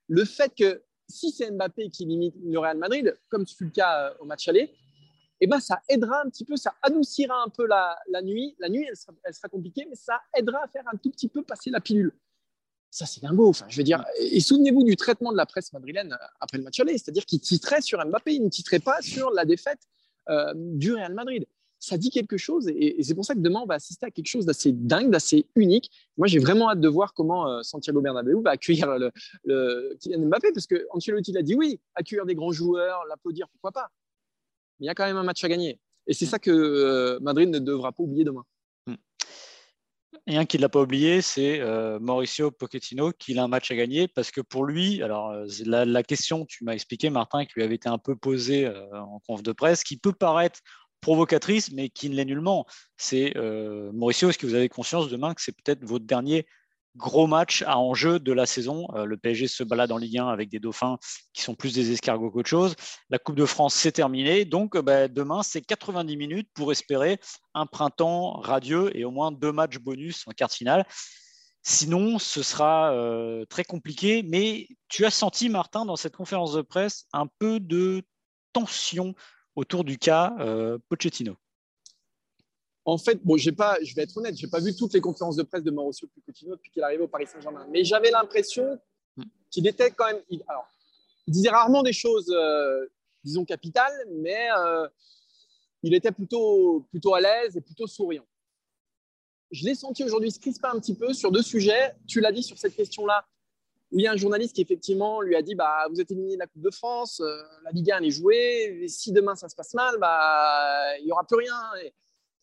le 0.08 0.26
fait 0.26 0.54
que 0.56 0.84
si 1.10 1.32
c'est 1.32 1.52
Mbappé 1.52 1.90
qui 1.90 2.06
limite 2.06 2.36
le 2.42 2.58
Real 2.60 2.78
Madrid, 2.78 3.18
comme 3.30 3.46
ce 3.46 3.56
fut 3.56 3.66
le 3.66 3.72
cas 3.72 4.14
au 4.20 4.26
match 4.26 4.48
aller, 4.48 4.74
eh 5.42 5.48
ben, 5.48 5.60
ça 5.60 5.82
aidera 5.90 6.22
un 6.24 6.30
petit 6.30 6.46
peu, 6.46 6.56
ça 6.56 6.76
adoucira 6.84 7.36
un 7.44 7.50
peu 7.50 7.66
la, 7.66 7.98
nuit. 8.22 8.56
La 8.60 8.70
nuit, 8.70 8.86
elle 9.24 9.34
sera, 9.34 9.50
compliquée, 9.50 9.88
mais 9.90 9.96
ça 9.96 10.22
aidera 10.36 10.64
à 10.64 10.68
faire 10.68 10.84
un 10.94 10.98
tout 10.98 11.10
petit 11.10 11.28
peu 11.28 11.42
passer 11.42 11.72
la 11.72 11.82
pilule. 11.82 12.14
Ça, 12.92 13.06
c'est 13.06 13.22
dingo. 13.22 13.50
Enfin, 13.50 13.66
je 13.68 13.78
veux 13.78 13.84
dire, 13.84 14.06
et 14.20 14.40
souvenez-vous 14.40 14.84
du 14.84 14.96
traitement 14.96 15.32
de 15.32 15.38
la 15.38 15.48
presse 15.48 15.74
madrilène 15.74 16.16
après 16.40 16.60
le 16.60 16.64
match 16.64 16.80
aller, 16.80 16.98
c'est-à-dire 16.98 17.26
qu'il 17.26 17.42
titrait 17.42 17.82
sur 17.82 18.06
Mbappé, 18.06 18.36
il 18.36 18.44
ne 18.44 18.50
titrait 18.50 18.80
pas 18.80 19.02
sur 19.02 19.32
la 19.32 19.46
défaite 19.46 19.80
euh, 19.80 20.01
du 20.56 20.94
Real 20.94 21.14
Madrid. 21.14 21.46
Ça 21.80 21.98
dit 21.98 22.12
quelque 22.12 22.38
chose, 22.38 22.68
et, 22.68 23.02
c'est 23.02 23.16
pour 23.16 23.26
ça 23.26 23.34
que 23.34 23.40
demain, 23.40 23.62
on 23.64 23.66
va 23.66 23.74
assister 23.74 24.06
à 24.06 24.12
quelque 24.12 24.28
chose 24.28 24.46
d'assez 24.46 24.72
dingue, 24.72 25.10
d'assez 25.10 25.48
unique. 25.56 25.90
Moi, 26.16 26.28
j'ai 26.28 26.38
vraiment 26.38 26.70
hâte 26.70 26.80
de 26.80 26.88
voir 26.88 27.14
comment 27.16 27.48
euh, 27.48 27.64
Santiago 27.64 28.02
Bernabéu 28.02 28.40
va 28.44 28.52
accueillir 28.52 29.00
le, 29.00 29.10
le 29.46 29.98
Kylian 30.00 30.28
Mbappé, 30.28 30.52
parce 30.54 30.68
que 30.68 30.86
Ancelotti 30.92 31.32
l'a 31.32 31.42
dit 31.42 31.56
oui, 31.56 31.80
accueillir 31.96 32.28
des 32.28 32.36
grands 32.36 32.52
joueurs, 32.52 33.04
l'applaudir, 33.10 33.48
pourquoi 33.50 33.72
pas 33.72 33.90
il 34.82 34.86
y 34.86 34.90
a 34.90 34.96
quand 34.96 35.06
même 35.06 35.18
un 35.18 35.24
match 35.24 35.44
à 35.44 35.48
gagner. 35.48 35.80
Et 36.08 36.14
c'est 36.14 36.26
mm. 36.26 36.30
ça 36.30 36.40
que 36.40 36.52
euh, 36.52 37.20
Madrid 37.22 37.50
ne 37.50 37.60
devra 37.60 37.92
pas 37.92 38.04
oublier 38.04 38.26
demain. 38.26 38.44
Et 40.28 40.38
un 40.38 40.46
qui 40.46 40.58
ne 40.58 40.62
l'a 40.62 40.70
pas 40.70 40.82
oublié, 40.82 41.22
c'est 41.22 41.60
euh, 41.62 42.00
Mauricio 42.00 42.52
Pochettino, 42.52 43.12
qui 43.12 43.38
a 43.38 43.44
un 43.44 43.48
match 43.48 43.72
à 43.72 43.76
gagner 43.76 44.08
parce 44.08 44.32
que 44.32 44.42
pour 44.42 44.66
lui, 44.66 45.02
alors 45.02 45.32
euh, 45.32 45.46
la, 45.66 46.04
question, 46.04 46.46
tu 46.46 46.64
m'as 46.64 46.74
expliqué, 46.74 47.10
Martin, 47.10 47.46
qui 47.46 47.54
lui 47.56 47.64
avait 47.64 47.76
été 47.76 47.90
un 47.90 47.98
peu 47.98 48.16
posée 48.16 48.68
en 48.94 49.20
conf 49.28 49.42
de 49.42 49.52
presse, 49.52 49.84
qui 49.84 49.98
peut 49.98 50.14
paraître 50.14 50.60
provocatrice, 51.00 51.72
mais 51.72 51.90
qui 51.90 52.10
ne 52.10 52.16
l'est 52.16 52.26
nullement. 52.26 52.66
C'est 52.98 53.34
Mauricio, 53.94 54.30
est-ce 54.30 54.38
que 54.38 54.46
vous 54.46 54.54
avez 54.54 54.70
conscience 54.70 55.10
demain 55.10 55.34
que 55.34 55.42
c'est 55.42 55.54
peut-être 55.54 55.84
votre 55.84 56.06
dernier 56.06 56.46
gros 56.96 57.28
match 57.28 57.64
à 57.64 57.78
enjeu 57.78 58.20
de 58.20 58.32
la 58.32 58.46
saison. 58.46 58.88
Euh, 58.96 59.06
le 59.06 59.18
PSG 59.18 59.48
se 59.48 59.64
balade 59.64 59.92
en 59.92 59.98
Ligue 59.98 60.18
1 60.18 60.28
avec 60.28 60.50
des 60.50 60.60
dauphins 60.60 60.98
qui 61.34 61.42
sont 61.42 61.56
plus 61.56 61.74
des 61.74 61.92
escargots 61.92 62.32
qu'autre 62.32 62.50
chose. 62.50 62.76
La 63.10 63.20
Coupe 63.20 63.36
de 63.36 63.46
France, 63.46 63.76
c'est 63.76 63.92
terminé. 63.92 64.46
Donc, 64.46 64.76
euh, 64.76 64.82
bah, 64.82 65.08
demain, 65.08 65.44
c'est 65.44 65.62
90 65.62 66.18
minutes 66.18 66.50
pour 66.54 66.72
espérer 66.72 67.20
un 67.54 67.66
printemps 67.66 68.34
radieux 68.40 68.96
et 68.98 69.06
au 69.06 69.12
moins 69.12 69.32
deux 69.32 69.52
matchs 69.52 69.78
bonus 69.78 70.24
en 70.28 70.32
quart 70.32 70.52
finale. 70.52 70.86
Sinon, 71.64 72.18
ce 72.18 72.44
sera 72.44 72.92
euh, 72.94 73.46
très 73.46 73.64
compliqué. 73.64 74.24
Mais 74.24 74.68
tu 74.88 75.06
as 75.06 75.12
senti, 75.12 75.50
Martin, 75.50 75.86
dans 75.86 75.96
cette 75.96 76.16
conférence 76.16 76.54
de 76.54 76.62
presse, 76.62 77.06
un 77.14 77.28
peu 77.40 77.60
de 77.60 78.02
tension 78.54 79.14
autour 79.56 79.84
du 79.84 79.98
cas 79.98 80.34
Pochettino? 80.90 81.36
En 82.84 82.98
fait, 82.98 83.20
bon, 83.24 83.38
j'ai 83.38 83.52
pas, 83.52 83.78
je 83.84 83.94
vais 83.94 84.04
être 84.04 84.18
honnête, 84.18 84.36
j'ai 84.36 84.48
pas 84.48 84.60
vu 84.60 84.76
toutes 84.76 84.94
les 84.94 85.02
conférences 85.02 85.36
de 85.36 85.44
presse 85.44 85.64
de 85.64 85.72
Mauricio 85.72 86.08
Pochettino 86.08 86.56
depuis 86.56 86.72
qu'il 86.72 86.82
est 86.82 86.86
arrivé 86.86 87.04
au 87.04 87.08
Paris 87.08 87.28
Saint-Germain, 87.28 87.68
mais 87.70 87.84
j'avais 87.84 88.10
l'impression 88.10 88.80
qu'il 89.52 89.68
était 89.68 89.92
quand 89.92 90.06
même. 90.08 90.22
Il, 90.30 90.42
alors, 90.48 90.68
il 91.28 91.34
disait 91.34 91.50
rarement 91.50 91.84
des 91.84 91.94
choses, 91.94 92.34
euh, 92.36 92.88
disons 93.24 93.46
capitales, 93.46 93.94
mais 94.10 94.48
euh, 94.58 94.88
il 95.84 95.94
était 95.94 96.12
plutôt, 96.12 96.88
plutôt 96.90 97.14
à 97.14 97.22
l'aise 97.22 97.56
et 97.56 97.62
plutôt 97.62 97.86
souriant. 97.86 98.26
Je 99.52 99.66
l'ai 99.66 99.76
senti 99.76 100.04
aujourd'hui 100.04 100.32
se 100.32 100.40
crisper 100.40 100.68
un 100.68 100.80
petit 100.80 100.96
peu 100.96 101.14
sur 101.14 101.32
deux 101.32 101.42
sujets. 101.44 101.94
Tu 102.08 102.20
l'as 102.20 102.32
dit 102.32 102.42
sur 102.42 102.58
cette 102.58 102.76
question-là, 102.76 103.26
où 103.92 104.00
il 104.00 104.04
y 104.04 104.08
a 104.08 104.12
un 104.14 104.18
journaliste 104.18 104.56
qui 104.56 104.62
effectivement 104.62 105.22
lui 105.22 105.36
a 105.36 105.44
dit 105.44 105.54
bah, 105.54 105.86
Vous 105.92 106.02
êtes 106.02 106.10
éliminé 106.10 106.34
de 106.34 106.40
la 106.40 106.48
Coupe 106.48 106.62
de 106.62 106.72
France, 106.72 107.20
euh, 107.20 107.44
la 107.64 107.72
Ligue 107.72 107.92
1 107.92 108.02
est 108.02 108.10
jouée, 108.10 108.80
et 108.82 108.88
si 108.88 109.12
demain 109.12 109.36
ça 109.36 109.50
se 109.50 109.56
passe 109.56 109.76
mal, 109.76 109.98
bah, 110.00 110.98
il 111.00 111.06
n'y 111.06 111.12
aura 111.12 111.26
plus 111.26 111.38
rien. 111.38 111.60
Et, 111.84 111.94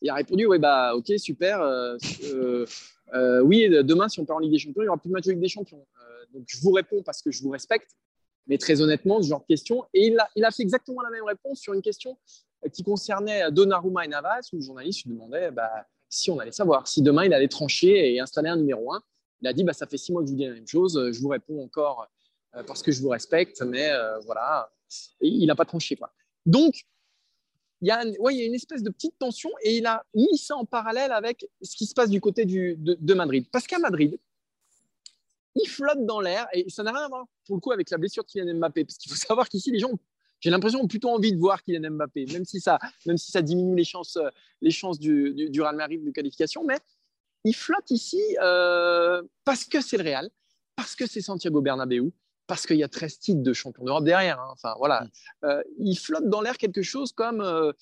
il 0.01 0.11
a 0.11 0.15
répondu 0.15 0.47
Oui, 0.47 0.59
bah, 0.59 0.95
ok, 0.95 1.13
super. 1.19 1.61
Euh, 1.61 1.97
euh, 2.25 2.67
euh, 3.15 3.41
oui, 3.41 3.69
demain, 3.69 4.09
si 4.09 4.21
on 4.21 4.25
part 4.25 4.37
en 4.37 4.41
Ligue 4.41 4.53
des 4.53 4.59
Champions, 4.59 4.83
il 4.83 4.85
n'y 4.85 4.89
aura 4.89 4.99
plus 4.99 5.09
de 5.09 5.15
match 5.15 5.25
de 5.25 5.33
Ligue 5.33 5.41
des 5.41 5.49
Champions. 5.49 5.85
donc, 6.33 6.45
je 6.47 6.61
vous 6.61 6.71
réponds 6.71 7.03
parce 7.03 7.23
que 7.23 7.31
je 7.31 7.43
vous 7.43 7.51
respecte, 7.51 7.97
mais 8.47 8.59
très 8.59 8.81
honnêtement, 8.81 9.23
ce 9.23 9.29
genre 9.29 9.41
de 9.41 9.47
question. 9.47 9.85
Et 9.95 10.09
il 10.09 10.19
a, 10.19 10.29
il 10.37 10.45
a 10.45 10.51
fait 10.51 10.63
exactement 10.63 11.03
la 11.03 11.11
même 11.11 11.25
réponse 11.25 11.61
sur 11.61 11.75
une 11.75 11.83
question 11.83 12.19
qui 12.73 12.83
concernait 12.83 13.51
Donnarumma 13.51 14.05
et 14.05 14.09
Navas, 14.09 14.41
où 14.53 14.57
le 14.57 14.63
journaliste 14.63 15.05
lui 15.05 15.13
demandait 15.13 15.51
bah, 15.51 15.71
si 16.09 16.31
on 16.31 16.39
allait 16.39 16.53
savoir, 16.53 16.87
si 16.87 17.03
demain 17.03 17.25
il 17.25 17.33
allait 17.33 17.49
trancher 17.49 18.15
et 18.15 18.21
installer 18.21 18.49
un 18.49 18.57
numéro 18.57 18.93
1. 18.93 19.03
Il 19.41 19.49
a 19.49 19.53
dit 19.53 19.65
bah, 19.65 19.73
Ça 19.73 19.87
fait 19.87 19.99
six 19.99 20.13
mois 20.13 20.23
que 20.23 20.27
je 20.27 20.33
vous 20.33 20.39
dis 20.39 20.47
la 20.47 20.55
même 20.55 20.67
chose, 20.67 21.11
je 21.13 21.21
vous 21.21 21.29
réponds 21.29 21.63
encore 21.63 22.07
parce 22.67 22.83
que 22.83 22.91
je 22.91 23.01
vous 23.01 23.11
respecte, 23.11 23.63
mais 23.63 23.91
voilà. 24.25 24.71
Il 25.21 25.47
n'a 25.47 25.55
pas 25.55 25.67
tranché. 25.67 25.97
Quoi. 25.97 26.11
Donc, 26.47 26.83
il 27.81 27.89
y, 27.89 27.91
a, 27.91 28.05
il 28.05 28.37
y 28.37 28.43
a 28.43 28.45
une 28.45 28.55
espèce 28.55 28.83
de 28.83 28.91
petite 28.91 29.17
tension 29.19 29.51
et 29.63 29.77
il 29.77 29.87
a 29.87 30.05
mis 30.15 30.37
ça 30.37 30.57
en 30.57 30.65
parallèle 30.65 31.13
avec 31.13 31.49
ce 31.63 31.77
qui 31.77 31.87
se 31.87 31.95
passe 31.95 32.11
du 32.11 32.21
côté 32.21 32.45
de, 32.45 33.15
Madrid. 33.15 33.47
Parce 33.53 33.67
qu'à 33.67 33.79
Madrid, 33.79 34.19
il 35.55 35.69
flotte 35.69 36.05
dans 36.05 36.21
l'air 36.21 36.49
et 36.53 36.69
ça 36.71 36.83
n'a 36.83 36.93
rien 36.93 37.05
à 37.05 37.09
voir 37.09 37.27
pour 37.47 37.57
le 37.57 37.61
coup 37.61 37.71
avec 37.71 37.91
la 37.91 37.99
blessure 37.99 38.25
de 38.25 38.29
Kylian 38.29 38.57
Mbappé. 38.57 38.85
Parce 38.85 38.99
qu'il 38.99 39.11
faut 39.11 39.17
savoir 39.29 39.49
qu'ici, 39.49 39.71
les 39.71 39.79
gens, 39.79 39.93
j'ai 40.41 40.51
l'impression, 40.51 40.81
ont 40.81 40.89
plutôt 40.89 41.11
envie 41.11 41.33
de 41.33 41.39
voir 41.39 41.63
Kylian 41.63 41.93
Mbappé, 41.93 42.27
même 42.33 42.45
si 42.45 42.61
ça, 42.61 42.81
même 43.07 43.17
si 43.17 43.31
ça 43.31 43.43
diminue 43.43 43.77
les 43.77 43.85
chances, 43.85 44.19
les 44.61 44.73
chances 44.73 44.99
du, 44.99 45.33
du, 45.49 45.61
Real 45.61 45.77
Madrid 45.77 46.05
de 46.05 46.11
qualification. 46.11 46.65
Mais 46.65 46.79
il 47.45 47.55
flotte 47.55 47.93
ici 47.93 48.21
euh, 48.43 49.23
parce 49.45 49.65
que 49.65 49.81
c'est 49.81 49.99
le 49.99 50.03
Real, 50.03 50.29
parce 50.75 50.97
que 50.97 51.07
c'est 51.07 51.21
Santiago 51.21 51.61
Bernabéu, 51.61 52.13
parce 52.49 52.67
qu'il 52.67 52.79
y 52.79 52.83
a 52.83 52.89
13 52.89 53.19
titres 53.19 53.43
de 53.43 53.53
champion 53.53 53.85
d'Europe 53.85 54.05
derrière. 54.05 54.41
Hein. 54.41 54.49
Enfin, 54.51 54.75
voilà. 54.79 55.03
Mm. 55.03 55.09
Euh, 55.45 55.63
il 55.79 55.97
flotte 55.97 56.29
dans 56.29 56.41
l'air 56.41 56.59
quelque 56.59 56.83
chose 56.83 57.13
comme. 57.13 57.41
Euh, 57.41 57.73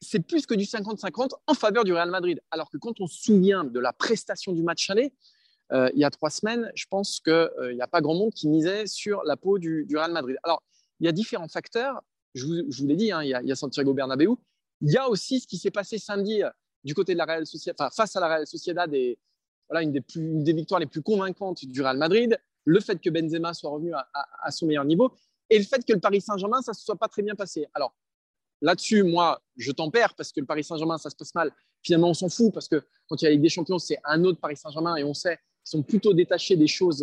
c'est 0.00 0.20
plus 0.20 0.46
que 0.46 0.54
du 0.54 0.64
50-50 0.64 1.32
en 1.46 1.54
faveur 1.54 1.84
du 1.84 1.92
Real 1.92 2.08
Madrid. 2.08 2.40
Alors 2.50 2.70
que 2.70 2.78
quand 2.78 3.02
on 3.02 3.06
se 3.06 3.20
souvient 3.20 3.64
de 3.64 3.78
la 3.78 3.92
prestation 3.92 4.52
du 4.52 4.62
match 4.62 4.88
aller, 4.88 5.12
euh, 5.72 5.90
il 5.92 6.00
y 6.00 6.04
a 6.04 6.10
trois 6.10 6.30
semaines, 6.30 6.72
je 6.74 6.86
pense 6.88 7.20
qu'il 7.20 7.74
n'y 7.74 7.82
a 7.82 7.86
pas 7.86 8.00
grand 8.00 8.14
monde 8.14 8.32
qui 8.32 8.48
misait 8.48 8.86
sur 8.86 9.22
la 9.24 9.36
peau 9.36 9.58
du, 9.58 9.86
Real 9.94 10.10
Madrid. 10.10 10.38
Alors, 10.42 10.62
il 11.00 11.06
y 11.06 11.08
a 11.08 11.12
différents 11.12 11.48
facteurs. 11.48 12.00
Je 12.34 12.46
vous, 12.46 12.86
l'ai 12.86 12.96
dit, 12.96 13.12
hein, 13.12 13.22
il, 13.22 13.28
y 13.28 13.52
a, 13.52 13.56
Santiago 13.56 13.92
Bernabéu. 13.92 14.36
Il 14.80 14.90
y 14.90 14.96
a 14.96 15.06
aussi 15.06 15.40
ce 15.40 15.46
qui 15.46 15.58
s'est 15.58 15.70
passé 15.70 15.98
samedi 15.98 16.42
du 16.82 16.94
côté 16.94 17.12
de 17.12 17.18
la 17.18 17.26
Real 17.26 17.46
Sociedad, 17.46 17.76
face 17.92 18.16
à 18.16 18.20
la 18.20 18.28
Real 18.28 18.46
Sociedad, 18.46 18.92
et, 18.94 19.18
voilà, 19.68 19.82
une 19.82 19.92
des, 19.92 20.00
plus, 20.00 20.22
une 20.22 20.44
des 20.44 20.54
victoires 20.54 20.80
les 20.80 20.86
plus 20.86 21.02
convaincantes 21.02 21.66
du 21.66 21.82
Real 21.82 21.98
Madrid 21.98 22.38
le 22.64 22.80
fait 22.80 23.00
que 23.00 23.10
Benzema 23.10 23.54
soit 23.54 23.70
revenu 23.70 23.92
à, 23.94 24.50
son 24.50 24.66
meilleur 24.66 24.84
niveau 24.84 25.12
et 25.48 25.58
le 25.58 25.64
fait 25.64 25.84
que 25.84 25.92
le 25.92 26.00
Paris 26.00 26.20
Saint-Germain, 26.20 26.62
ça 26.62 26.72
ne 26.72 26.76
se 26.76 26.84
soit 26.84 26.96
pas 26.96 27.08
très 27.08 27.22
bien 27.22 27.34
passé. 27.34 27.66
Alors 27.74 27.94
là-dessus, 28.60 29.02
moi, 29.02 29.42
je 29.56 29.72
t'en 29.72 29.90
perds 29.90 30.14
parce 30.14 30.32
que 30.32 30.40
le 30.40 30.46
Paris 30.46 30.64
Saint-Germain, 30.64 30.98
ça 30.98 31.10
se 31.10 31.16
passe 31.16 31.34
mal. 31.34 31.52
Finalement, 31.82 32.10
on 32.10 32.14
s'en 32.14 32.28
fout 32.28 32.52
parce 32.52 32.68
que 32.68 32.84
quand 33.08 33.20
il 33.20 33.24
y 33.24 33.26
a 33.26 33.30
la 33.30 33.34
Ligue 33.34 33.42
des 33.42 33.48
Champions, 33.48 33.78
c'est 33.78 33.98
un 34.04 34.22
autre 34.24 34.38
Paris 34.38 34.56
Saint-Germain 34.56 34.96
et 34.96 35.04
on 35.04 35.14
sait 35.14 35.36
qu'ils 35.36 35.70
sont 35.70 35.82
plutôt 35.82 36.12
détachés 36.12 36.56
des 36.56 36.66
choses, 36.66 37.02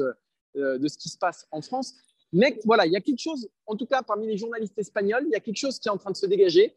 euh, 0.55 0.77
de 0.77 0.87
ce 0.87 0.97
qui 0.97 1.09
se 1.09 1.17
passe 1.17 1.47
en 1.51 1.61
France. 1.61 1.95
Mais 2.31 2.59
voilà, 2.65 2.85
il 2.85 2.91
y 2.91 2.97
a 2.97 3.01
quelque 3.01 3.21
chose, 3.21 3.49
en 3.65 3.75
tout 3.75 3.85
cas 3.85 4.03
parmi 4.03 4.27
les 4.27 4.37
journalistes 4.37 4.77
espagnols, 4.77 5.23
il 5.25 5.31
y 5.31 5.35
a 5.35 5.39
quelque 5.39 5.57
chose 5.57 5.79
qui 5.79 5.87
est 5.87 5.91
en 5.91 5.97
train 5.97 6.11
de 6.11 6.17
se 6.17 6.25
dégager. 6.25 6.75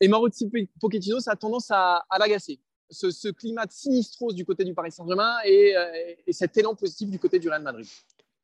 Et 0.00 0.08
Mauricio 0.08 0.48
Pochettino, 0.80 1.20
ça 1.20 1.32
a 1.32 1.36
tendance 1.36 1.70
à 1.70 2.04
l'agacer 2.18 2.60
ce, 2.90 3.30
climat 3.30 3.66
de 3.66 3.72
sinistrose 3.72 4.34
du 4.34 4.44
côté 4.44 4.64
du 4.64 4.74
Paris 4.74 4.92
Saint-Germain 4.92 5.36
et, 5.44 5.76
euh, 5.76 6.14
et, 6.26 6.32
cet 6.32 6.56
élan 6.56 6.74
positif 6.74 7.10
du 7.10 7.18
côté 7.18 7.38
du 7.38 7.48
Real 7.48 7.62
Madrid. 7.62 7.86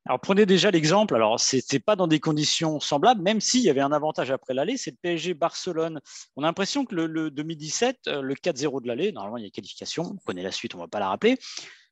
Alors 0.07 0.21
prenez 0.21 0.45
déjà 0.45 0.71
l'exemple. 0.71 1.15
Alors 1.15 1.41
c'était 1.41 1.79
pas 1.79 1.97
dans 1.97 2.07
des 2.07 2.21
conditions 2.21 2.79
semblables, 2.79 3.23
même 3.23 3.41
s'il 3.41 3.63
y 3.63 3.71
avait 3.71 3.81
un 3.81 3.93
avantage 3.93 4.31
après 4.31 4.53
l'aller, 4.53 4.77
c'est 4.77 4.91
le 4.91 4.99
PSG 5.01 5.35
Barcelone. 5.35 6.01
On 6.37 6.43
a 6.43 6.47
l'impression 6.47 6.85
que 6.85 6.95
le, 6.95 7.31
2017, 7.31 8.09
euh, 8.09 8.21
le 8.21 8.35
4-0 8.35 8.83
de 8.83 8.89
l'aller, 8.89 9.13
normalement 9.13 9.39
il 9.39 9.45
y 9.45 9.47
a 9.47 9.51
qualification, 9.51 10.13
on 10.15 10.17
connaît 10.27 10.43
la 10.43 10.53
suite, 10.53 10.75
on 10.75 10.79
va 10.79 10.89
pas 10.89 11.01
la 11.01 11.09
rappeler. 11.09 11.39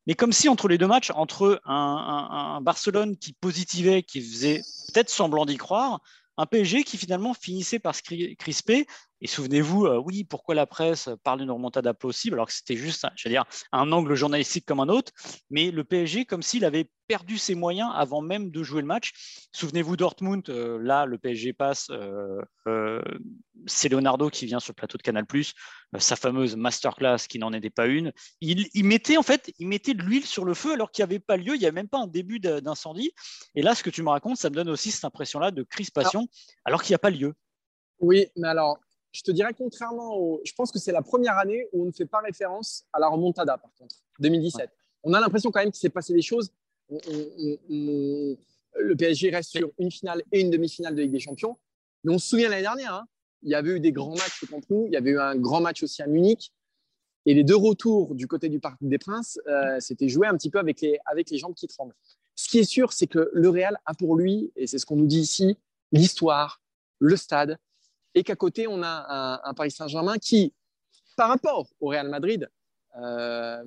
Mais 0.07 0.15
comme 0.15 0.33
si 0.33 0.49
entre 0.49 0.69
les 0.69 0.79
deux 0.79 0.89
matchs, 0.89 1.13
entre 1.15 1.61
un 1.65 2.61
Barcelone 2.61 3.17
qui 3.17 3.35
positivait, 3.35 4.03
qui 4.03 4.21
faisait 4.21 4.61
peut-être 4.93 5.09
semblant 5.09 5.47
d'y 5.47 5.57
croire, 5.57 6.01
un 6.37 6.47
PSG 6.47 6.85
qui 6.85 6.97
finalement 6.97 7.35
finissait 7.35 7.79
par 7.79 7.95
se 7.95 8.03
crisper 8.35 8.87
et 9.23 9.29
souvenez-vous, 9.29 9.87
euh, 9.87 10.03
oui, 10.05 10.25
pourquoi 10.25 10.57
la 10.57 10.67
presse 10.67 11.09
parle 11.23 11.39
d'une 11.39 11.51
remontada 11.53 11.95
possible 11.95 12.35
alors 12.35 12.49
que 12.49 12.53
c'était 12.53 12.77
juste, 12.77 13.07
je 13.15 13.29
veux 13.29 13.33
dire, 13.33 13.45
un 13.71 13.93
angle 13.93 14.17
journalistique 14.17 14.67
comme 14.67 14.81
un 14.81 14.89
autre, 14.89 15.13
mais 15.49 15.71
le 15.71 15.85
PSG 15.85 16.25
comme 16.25 16.43
s'il 16.43 16.65
avait 16.65 16.91
perdu 17.07 17.39
ses 17.39 17.55
moyens 17.55 17.91
avant 17.95 18.21
même 18.21 18.51
de 18.51 18.63
jouer 18.65 18.81
le 18.81 18.89
match. 18.89 19.13
Souvenez-vous 19.53 19.97
Dortmund, 19.97 20.49
euh, 20.49 20.77
là 20.83 21.07
le 21.07 21.19
PSG 21.19 21.53
passe, 21.53 21.89
euh, 21.91 23.01
c'est 23.67 23.89
Leonardo 23.89 24.29
qui 24.29 24.47
vient 24.47 24.59
sur 24.59 24.73
le 24.73 24.77
plateau 24.77 24.99
de 24.99 25.03
Canal+, 25.03 25.25
sa 25.99 26.17
fameuse 26.17 26.57
masterclass 26.57 27.19
qui 27.29 27.39
n'en 27.39 27.53
était 27.53 27.71
pas 27.71 27.87
une. 27.87 28.13
Il, 28.41 28.85
mettait 28.85 29.19
en 29.19 29.23
fait, 29.23 29.53
il 29.61 29.69
mettait 29.69 29.95
de 29.95 30.03
l'huile 30.03 30.27
sur 30.27 30.45
le 30.45 30.55
feu 30.55 30.73
alors 30.73 30.91
qu'il 30.91 31.05
n'y 31.05 31.11
avait 31.11 31.21
pas 31.21 31.37
lieu, 31.37 31.55
il 31.55 31.61
n'y 31.61 31.67
avait 31.67 31.75
même 31.75 31.89
pas 31.89 31.99
un 31.99 32.09
début 32.09 32.41
d'incendie. 32.41 33.13
Et 33.55 33.63
là, 33.63 33.77
ce 33.77 33.85
que 33.85 33.91
tu 33.91 34.03
me 34.03 34.09
racontes, 34.09 34.39
ça 34.39 34.51
me 34.51 34.57
donne 34.57 34.71
aussi 34.71 34.91
cette 34.91 35.05
impression-là 35.05 35.53
de 35.53 35.63
crispation 35.63 36.27
alors 36.65 36.83
qu'il 36.83 36.91
n'y 36.91 36.97
a 36.97 36.99
pas 36.99 37.11
lieu. 37.11 37.35
Oui, 38.01 38.27
mais 38.37 38.49
alors 38.49 38.81
je 39.13 39.23
te 39.23 39.31
dirais 39.31 39.53
contrairement 39.57 40.17
au. 40.17 40.41
Je 40.45 40.53
pense 40.53 40.73
que 40.73 40.79
c'est 40.79 40.93
la 40.93 41.03
première 41.03 41.39
année 41.39 41.69
où 41.73 41.83
on 41.83 41.87
ne 41.87 41.93
fait 41.93 42.07
pas 42.07 42.21
référence 42.21 42.85
à 42.93 42.99
la 42.99 43.09
remontada, 43.09 43.59
par 43.59 43.73
contre, 43.75 43.97
2017. 44.19 44.71
On 45.05 45.13
a 45.13 45.21
l'impression 45.21 45.51
quand 45.51 45.61
même 45.61 45.71
qu'il 45.71 45.81
s'est 45.81 45.91
passé 45.91 46.13
des 46.15 46.23
choses. 46.23 46.51
le 46.91 48.37
PSG 48.97 49.31
reste 49.31 49.51
sur 49.51 49.71
une 49.79 49.91
finale 49.91 50.23
et 50.33 50.41
une 50.41 50.51
demi-finale 50.51 50.95
de 50.95 51.03
Ligue 51.03 51.13
des 51.13 51.21
Champions. 51.21 51.59
Mais 52.05 52.13
on 52.13 52.19
se 52.19 52.29
souvient 52.29 52.49
l'année 52.49 52.63
dernière, 52.63 52.95
hein, 52.95 53.07
il 53.43 53.51
y 53.51 53.55
avait 53.55 53.73
eu 53.73 53.81
des 53.81 53.93
grands 53.93 54.15
matchs 54.15 54.45
contre 54.47 54.67
nous. 54.71 54.87
Il 54.87 54.93
y 54.93 54.97
avait 54.97 55.11
eu 55.11 55.21
un 55.21 55.37
grand 55.37 55.61
match 55.61 55.83
aussi 55.83 56.03
à 56.03 56.07
Munich. 56.07 56.53
Et 57.27 57.35
les 57.35 57.45
deux 57.45 57.57
retours 57.57 58.15
du 58.15 58.27
côté 58.27 58.49
du 58.49 58.59
Parc 58.59 58.79
des 58.81 58.99
Princes, 58.99 59.39
euh, 59.47 59.79
c'était 59.79 60.09
joué 60.09 60.27
un 60.27 60.37
petit 60.37 60.51
peu 60.51 60.59
avec 60.59 60.81
les, 60.81 60.99
avec 61.07 61.31
les 61.31 61.39
jambes 61.39 61.55
qui 61.55 61.69
tremblent. 61.69 61.95
Ce 62.35 62.49
qui 62.49 62.59
est 62.59 62.65
sûr, 62.65 62.93
c'est 62.93 63.07
que 63.07 63.31
le 63.33 63.49
Real 63.49 63.79
a 63.85 63.95
pour 63.95 64.17
lui, 64.17 64.51
et 64.57 64.67
c'est 64.67 64.79
ce 64.79 64.87
qu'on 64.87 64.97
nous 64.97 65.07
dit 65.07 65.21
ici, 65.21 65.57
l'histoire, 65.93 66.61
le 66.99 67.17
stade, 67.17 67.59
et 68.15 68.23
qu'à 68.23 68.37
côté, 68.37 68.67
on 68.67 68.83
a 68.83 69.41
un, 69.45 69.55
Paris 69.55 69.71
Saint-Germain 69.71 70.19
qui, 70.19 70.53
par 71.17 71.29
rapport 71.29 71.69
au 71.81 71.89
Real 71.89 72.09
Madrid, 72.09 72.49
euh, 73.01 73.63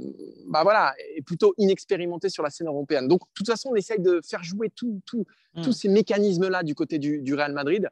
bah 0.48 0.62
voilà, 0.64 0.94
est 1.16 1.24
plutôt 1.24 1.54
inexpérimenté 1.58 2.30
sur 2.30 2.44
la 2.44 2.50
scène 2.50 2.68
européenne. 2.68 3.08
Donc, 3.08 3.22
de 3.22 3.34
toute 3.34 3.48
façon, 3.48 3.70
on 3.72 3.76
essaye 3.76 4.00
de 4.00 4.22
faire 4.22 4.44
jouer 4.44 4.70
tout, 4.70 5.02
hmm. 5.12 5.64
tous 5.64 5.72
ces 5.72 5.90
mécanismes-là 5.90 6.64
du 6.64 6.76
côté 6.76 7.00
du, 7.00 7.34
Real 7.34 7.54
Madrid, 7.54 7.90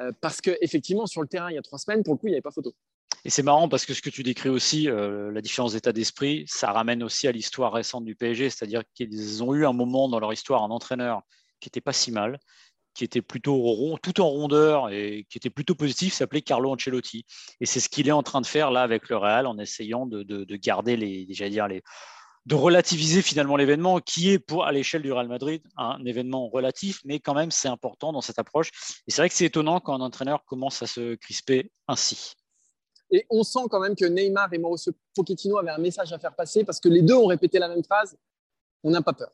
euh, 0.00 0.12
parce 0.20 0.40
qu'effectivement, 0.40 1.06
sur 1.06 1.22
le 1.22 1.28
terrain, 1.28 1.50
il 1.50 1.54
y 1.54 1.58
a 1.58 1.62
trois 1.62 1.78
semaines, 1.78 2.04
pour 2.04 2.14
le 2.14 2.18
coup, 2.18 2.26
il 2.28 2.30
n'y 2.30 2.36
avait 2.36 2.42
pas 2.42 2.52
photo. 2.52 2.74
Et 3.24 3.30
c'est 3.30 3.42
marrant 3.42 3.68
parce 3.68 3.84
que 3.84 3.92
ce 3.92 4.02
que 4.02 4.10
tu 4.10 4.22
décris 4.22 4.48
aussi, 4.50 4.88
euh, 4.88 5.32
la 5.32 5.40
différence 5.40 5.72
d'état 5.72 5.92
d'esprit, 5.92 6.44
ça 6.46 6.70
ramène 6.70 7.02
aussi 7.02 7.26
à 7.26 7.32
l'histoire 7.32 7.72
récente 7.72 8.04
du 8.04 8.14
PSG, 8.14 8.50
c'est-à-dire 8.50 8.82
qu'ils 8.94 9.42
ont 9.42 9.52
eu 9.54 9.66
un 9.66 9.72
moment 9.72 10.08
dans 10.08 10.20
leur 10.20 10.32
histoire 10.32 10.62
un 10.62 10.70
entraîneur 10.70 11.22
qui 11.58 11.66
n'était 11.66 11.80
pas 11.80 11.92
si 11.92 12.12
mal, 12.12 12.38
qui 12.96 13.04
était 13.04 13.22
plutôt 13.22 13.56
rond, 13.56 13.98
tout 13.98 14.20
en 14.20 14.28
rondeur 14.28 14.88
et 14.88 15.26
qui 15.28 15.36
était 15.36 15.50
plutôt 15.50 15.74
positif, 15.74 16.14
s'appelait 16.14 16.40
Carlo 16.40 16.72
Ancelotti. 16.72 17.26
Et 17.60 17.66
c'est 17.66 17.78
ce 17.78 17.90
qu'il 17.90 18.08
est 18.08 18.12
en 18.12 18.22
train 18.22 18.40
de 18.40 18.46
faire 18.46 18.70
là 18.70 18.82
avec 18.82 19.10
le 19.10 19.18
Real 19.18 19.46
en 19.46 19.58
essayant 19.58 20.06
de, 20.06 20.56
garder 20.56 20.96
les, 20.96 21.26
dire 21.26 21.68
les, 21.68 21.82
de 22.46 22.54
relativiser 22.54 23.20
finalement 23.20 23.56
l'événement 23.56 24.00
qui 24.00 24.30
est 24.30 24.38
pour 24.38 24.64
à 24.64 24.72
l'échelle 24.72 25.02
du 25.02 25.12
Real 25.12 25.28
Madrid 25.28 25.62
un 25.76 26.02
événement 26.06 26.48
relatif, 26.48 27.00
mais 27.04 27.20
quand 27.20 27.34
même 27.34 27.50
c'est 27.50 27.68
important 27.68 28.12
dans 28.12 28.22
cette 28.22 28.38
approche. 28.38 28.70
Et 29.06 29.10
c'est 29.10 29.20
vrai 29.20 29.28
que 29.28 29.34
c'est 29.34 29.44
étonnant 29.44 29.78
quand 29.78 29.94
un 29.94 30.00
entraîneur 30.00 30.44
commence 30.46 30.80
à 30.82 30.86
se 30.86 31.16
crisper 31.16 31.70
ainsi. 31.88 32.32
Et 33.10 33.26
on 33.28 33.44
sent 33.44 33.68
quand 33.70 33.78
même 33.78 33.94
que 33.94 34.06
Neymar 34.06 34.52
et 34.54 34.58
Mauricio 34.58 34.92
Pochettino 35.14 35.58
avaient 35.58 35.70
un 35.70 35.78
message 35.78 36.12
à 36.12 36.18
faire 36.18 36.34
passer 36.34 36.64
parce 36.64 36.80
que 36.80 36.88
les 36.88 37.02
deux 37.02 37.14
ont 37.14 37.26
répété 37.26 37.58
la 37.58 37.68
même 37.68 37.84
phrase 37.84 38.16
on 38.82 38.90
n'a 38.90 39.02
pas 39.02 39.12
peur. 39.12 39.32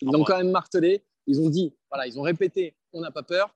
Ils 0.00 0.08
ah 0.12 0.16
ont 0.16 0.24
quand 0.24 0.36
même 0.36 0.50
martelé. 0.50 1.04
Ils 1.26 1.40
ont 1.40 1.50
dit 1.50 1.74
voilà, 1.90 2.06
ils 2.06 2.18
ont 2.18 2.22
répété 2.22 2.76
on 2.94 3.00
n'a 3.00 3.10
pas 3.10 3.22
peur. 3.22 3.54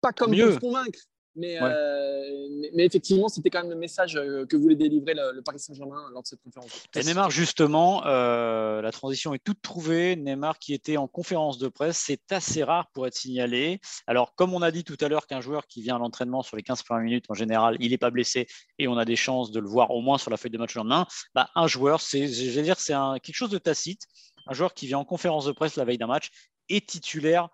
Pas 0.00 0.12
comme 0.12 0.36
pour 0.36 0.52
se 0.52 0.58
convaincre, 0.58 0.98
euh, 1.38 2.48
mais, 2.60 2.70
mais, 2.74 2.84
effectivement, 2.84 3.28
c'était 3.28 3.48
quand 3.48 3.62
même 3.62 3.70
le 3.70 3.76
message 3.76 4.16
euh, 4.16 4.44
que 4.46 4.56
voulait 4.56 4.76
délivrer 4.76 5.14
le, 5.14 5.40
Paris 5.40 5.58
Saint-Germain 5.58 6.04
lors 6.12 6.22
de 6.22 6.26
cette 6.26 6.42
conférence. 6.42 6.70
Et 6.94 7.02
Neymar, 7.02 7.30
justement, 7.30 8.04
euh, 8.06 8.82
la 8.82 8.92
transition 8.92 9.32
est 9.32 9.42
toute 9.42 9.62
trouvée. 9.62 10.16
Neymar 10.16 10.58
qui 10.58 10.74
était 10.74 10.96
en 10.96 11.08
conférence 11.08 11.58
de 11.58 11.68
presse, 11.68 11.98
c'est 11.98 12.32
assez 12.32 12.62
rare 12.62 12.88
pour 12.92 13.06
être 13.06 13.14
signalé. 13.14 13.80
Alors, 14.06 14.34
comme 14.34 14.52
on 14.52 14.62
a 14.62 14.70
dit 14.70 14.84
tout 14.84 14.98
à 15.00 15.08
l'heure 15.08 15.26
qu'un 15.26 15.40
joueur 15.40 15.66
qui 15.66 15.82
vient 15.82 15.96
à 15.96 15.98
l'entraînement 15.98 16.42
sur 16.42 16.56
les 16.56 16.62
15 16.62 16.82
premières 16.82 17.04
minutes, 17.04 17.24
en 17.28 17.34
général, 17.34 17.76
il 17.80 17.90
n'est 17.90 17.98
pas 17.98 18.10
blessé 18.10 18.46
et 18.78 18.88
on 18.88 18.98
a 18.98 19.04
des 19.04 19.16
chances 19.16 19.50
de 19.50 19.60
le 19.60 19.68
voir 19.68 19.90
au 19.90 20.00
moins 20.00 20.18
sur 20.18 20.30
la 20.30 20.36
feuille 20.36 20.50
de 20.50 20.58
match 20.58 20.74
le 20.74 20.80
lendemain, 20.80 21.06
bah, 21.34 21.48
un 21.54 21.66
joueur, 21.66 22.00
c'est, 22.00 22.28
je 22.28 22.50
vais 22.50 22.62
dire, 22.62 22.78
c'est 22.78 22.94
quelque 23.22 23.34
chose 23.34 23.50
de 23.50 23.58
tacite. 23.58 24.02
Un 24.48 24.54
joueur 24.54 24.74
qui 24.74 24.88
vient 24.88 24.98
en 24.98 25.04
conférence 25.04 25.44
de 25.44 25.52
presse 25.52 25.76
la 25.76 25.84
veille 25.84 25.98
d'un 25.98 26.08
match 26.08 26.30
est 26.74 26.88
titulaire 26.88 27.48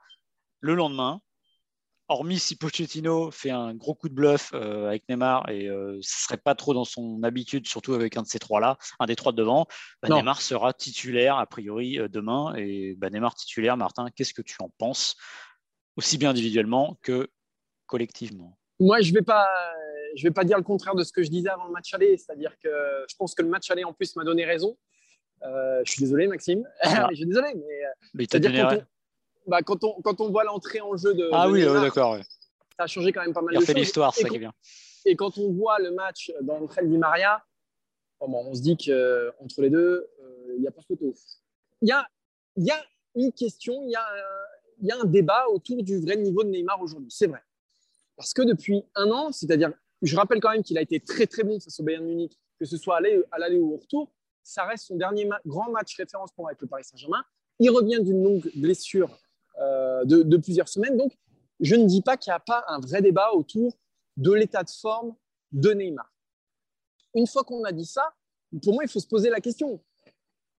le 0.60 0.74
lendemain 0.74 1.20
hormis 2.08 2.38
si 2.38 2.56
Pochettino 2.56 3.30
fait 3.30 3.50
un 3.50 3.74
gros 3.74 3.94
coup 3.94 4.08
de 4.08 4.14
bluff 4.14 4.50
euh, 4.54 4.88
avec 4.88 5.08
Neymar 5.08 5.48
et 5.50 5.68
euh, 5.68 5.98
ce 6.00 6.24
serait 6.24 6.38
pas 6.38 6.54
trop 6.54 6.74
dans 6.74 6.84
son 6.84 7.22
habitude, 7.22 7.66
surtout 7.66 7.94
avec 7.94 8.16
un 8.16 8.22
de 8.22 8.26
ces 8.26 8.38
trois-là, 8.38 8.78
un 8.98 9.06
des 9.06 9.16
trois 9.16 9.32
de 9.32 9.36
devant, 9.36 9.66
bah, 10.02 10.08
Neymar 10.08 10.40
sera 10.40 10.72
titulaire 10.72 11.36
a 11.36 11.46
priori 11.46 11.98
euh, 11.98 12.08
demain. 12.08 12.54
Et 12.56 12.94
bah, 12.96 13.10
Neymar 13.10 13.34
titulaire, 13.34 13.76
Martin, 13.76 14.08
qu'est-ce 14.14 14.34
que 14.34 14.42
tu 14.42 14.56
en 14.60 14.70
penses, 14.78 15.16
aussi 15.96 16.18
bien 16.18 16.30
individuellement 16.30 16.98
que 17.02 17.28
collectivement? 17.86 18.58
Moi, 18.80 19.00
je 19.00 19.10
ne 19.10 19.14
vais, 19.14 19.22
pas, 19.22 19.46
je 20.16 20.22
vais 20.22 20.32
pas 20.32 20.44
dire 20.44 20.56
le 20.56 20.62
contraire 20.62 20.94
de 20.94 21.02
ce 21.02 21.12
que 21.12 21.22
je 21.22 21.30
disais 21.30 21.50
avant 21.50 21.66
le 21.66 21.72
match 21.72 21.92
aller, 21.94 22.16
c'est-à-dire 22.16 22.56
que 22.62 22.70
je 23.08 23.16
pense 23.16 23.34
que 23.34 23.42
le 23.42 23.48
match 23.48 23.70
aller 23.70 23.84
en 23.84 23.92
plus 23.92 24.16
m'a 24.16 24.24
donné 24.24 24.44
raison. 24.44 24.78
je 25.42 25.82
suis 25.90 26.00
désolé, 26.00 26.26
Maxime. 26.26 26.64
je 27.10 27.16
suis 27.16 27.26
désolé, 27.26 27.54
mais, 27.54 27.82
mais 28.14 28.24
il 28.24 28.28
t'a 28.28 28.38
donné 28.38 28.62
raison 28.62 28.84
bah, 29.48 29.62
quand, 29.62 29.82
on, 29.82 30.00
quand 30.02 30.20
on 30.20 30.30
voit 30.30 30.44
l'entrée 30.44 30.80
en 30.80 30.96
jeu 30.96 31.14
de. 31.14 31.28
Ah 31.32 31.48
oui, 31.48 31.64
d'accord. 31.64 32.18
Ça 32.76 32.84
a 32.84 32.86
changé 32.86 33.12
quand 33.12 33.22
même 33.22 33.32
pas 33.32 33.42
mal 33.42 33.54
Il 33.54 33.60
de 33.60 33.64
fait 33.64 33.74
l'histoire, 33.74 34.14
ça 34.14 34.28
qui 34.28 34.36
est 34.36 34.38
bien. 34.38 34.52
Et 35.04 35.16
quand 35.16 35.38
on 35.38 35.52
voit 35.52 35.78
le 35.78 35.90
match 35.90 36.30
dans 36.42 36.60
le 36.60 36.86
Di 36.86 36.98
Maria, 36.98 37.42
on 38.20 38.54
se 38.54 38.60
dit 38.60 38.76
qu'entre 38.76 39.62
les 39.62 39.70
deux, 39.70 40.08
euh, 40.20 40.54
il 40.54 40.60
n'y 40.60 40.68
a 40.68 40.70
pas 40.70 40.82
photo. 40.82 41.14
Il 41.80 41.88
y 41.88 41.92
a, 41.92 42.06
y 42.56 42.70
a 42.70 42.84
une 43.14 43.32
question, 43.32 43.82
il 43.84 43.90
y, 43.90 43.96
a 43.96 44.02
un, 44.02 44.86
y 44.86 44.90
a 44.90 45.00
un 45.00 45.04
débat 45.04 45.46
autour 45.48 45.82
du 45.82 45.98
vrai 45.98 46.16
niveau 46.16 46.44
de 46.44 46.50
Neymar 46.50 46.80
aujourd'hui. 46.80 47.10
C'est 47.10 47.26
vrai. 47.26 47.40
Parce 48.16 48.34
que 48.34 48.42
depuis 48.42 48.84
un 48.96 49.10
an, 49.10 49.32
c'est-à-dire, 49.32 49.72
je 50.02 50.16
rappelle 50.16 50.40
quand 50.40 50.50
même 50.50 50.62
qu'il 50.62 50.76
a 50.76 50.82
été 50.82 51.00
très 51.00 51.26
très 51.26 51.44
bon 51.44 51.58
face 51.60 51.80
au 51.80 51.84
Bayern 51.84 52.04
Munich, 52.04 52.38
que 52.58 52.64
ce 52.64 52.76
soit 52.76 52.98
à 52.98 53.00
l'aller 53.38 53.58
ou 53.58 53.74
au 53.74 53.76
retour, 53.78 54.12
ça 54.42 54.64
reste 54.64 54.86
son 54.86 54.96
dernier 54.96 55.28
grand 55.46 55.70
match 55.70 55.96
référence 55.96 56.32
pour 56.32 56.48
avec 56.48 56.60
le 56.60 56.66
Paris 56.66 56.84
Saint-Germain. 56.84 57.24
Il 57.60 57.70
revient 57.70 58.00
d'une 58.02 58.22
longue 58.22 58.50
blessure 58.56 59.10
euh, 59.60 60.04
de, 60.04 60.36
plusieurs 60.36 60.68
semaines. 60.68 60.96
Donc, 60.96 61.16
je 61.60 61.74
ne 61.74 61.84
dis 61.84 62.02
pas 62.02 62.16
qu'il 62.16 62.30
n'y 62.30 62.36
a 62.36 62.40
pas 62.40 62.64
un 62.68 62.80
vrai 62.80 63.02
débat 63.02 63.32
autour 63.32 63.76
de 64.16 64.32
l'état 64.32 64.62
de 64.62 64.70
forme 64.70 65.14
de 65.52 65.70
Neymar. 65.70 66.12
Une 67.14 67.26
fois 67.26 67.42
qu'on 67.44 67.64
a 67.64 67.72
dit 67.72 67.86
ça, 67.86 68.14
pour 68.62 68.74
moi, 68.74 68.84
il 68.84 68.90
faut 68.90 69.00
se 69.00 69.06
poser 69.06 69.30
la 69.30 69.40
question. 69.40 69.80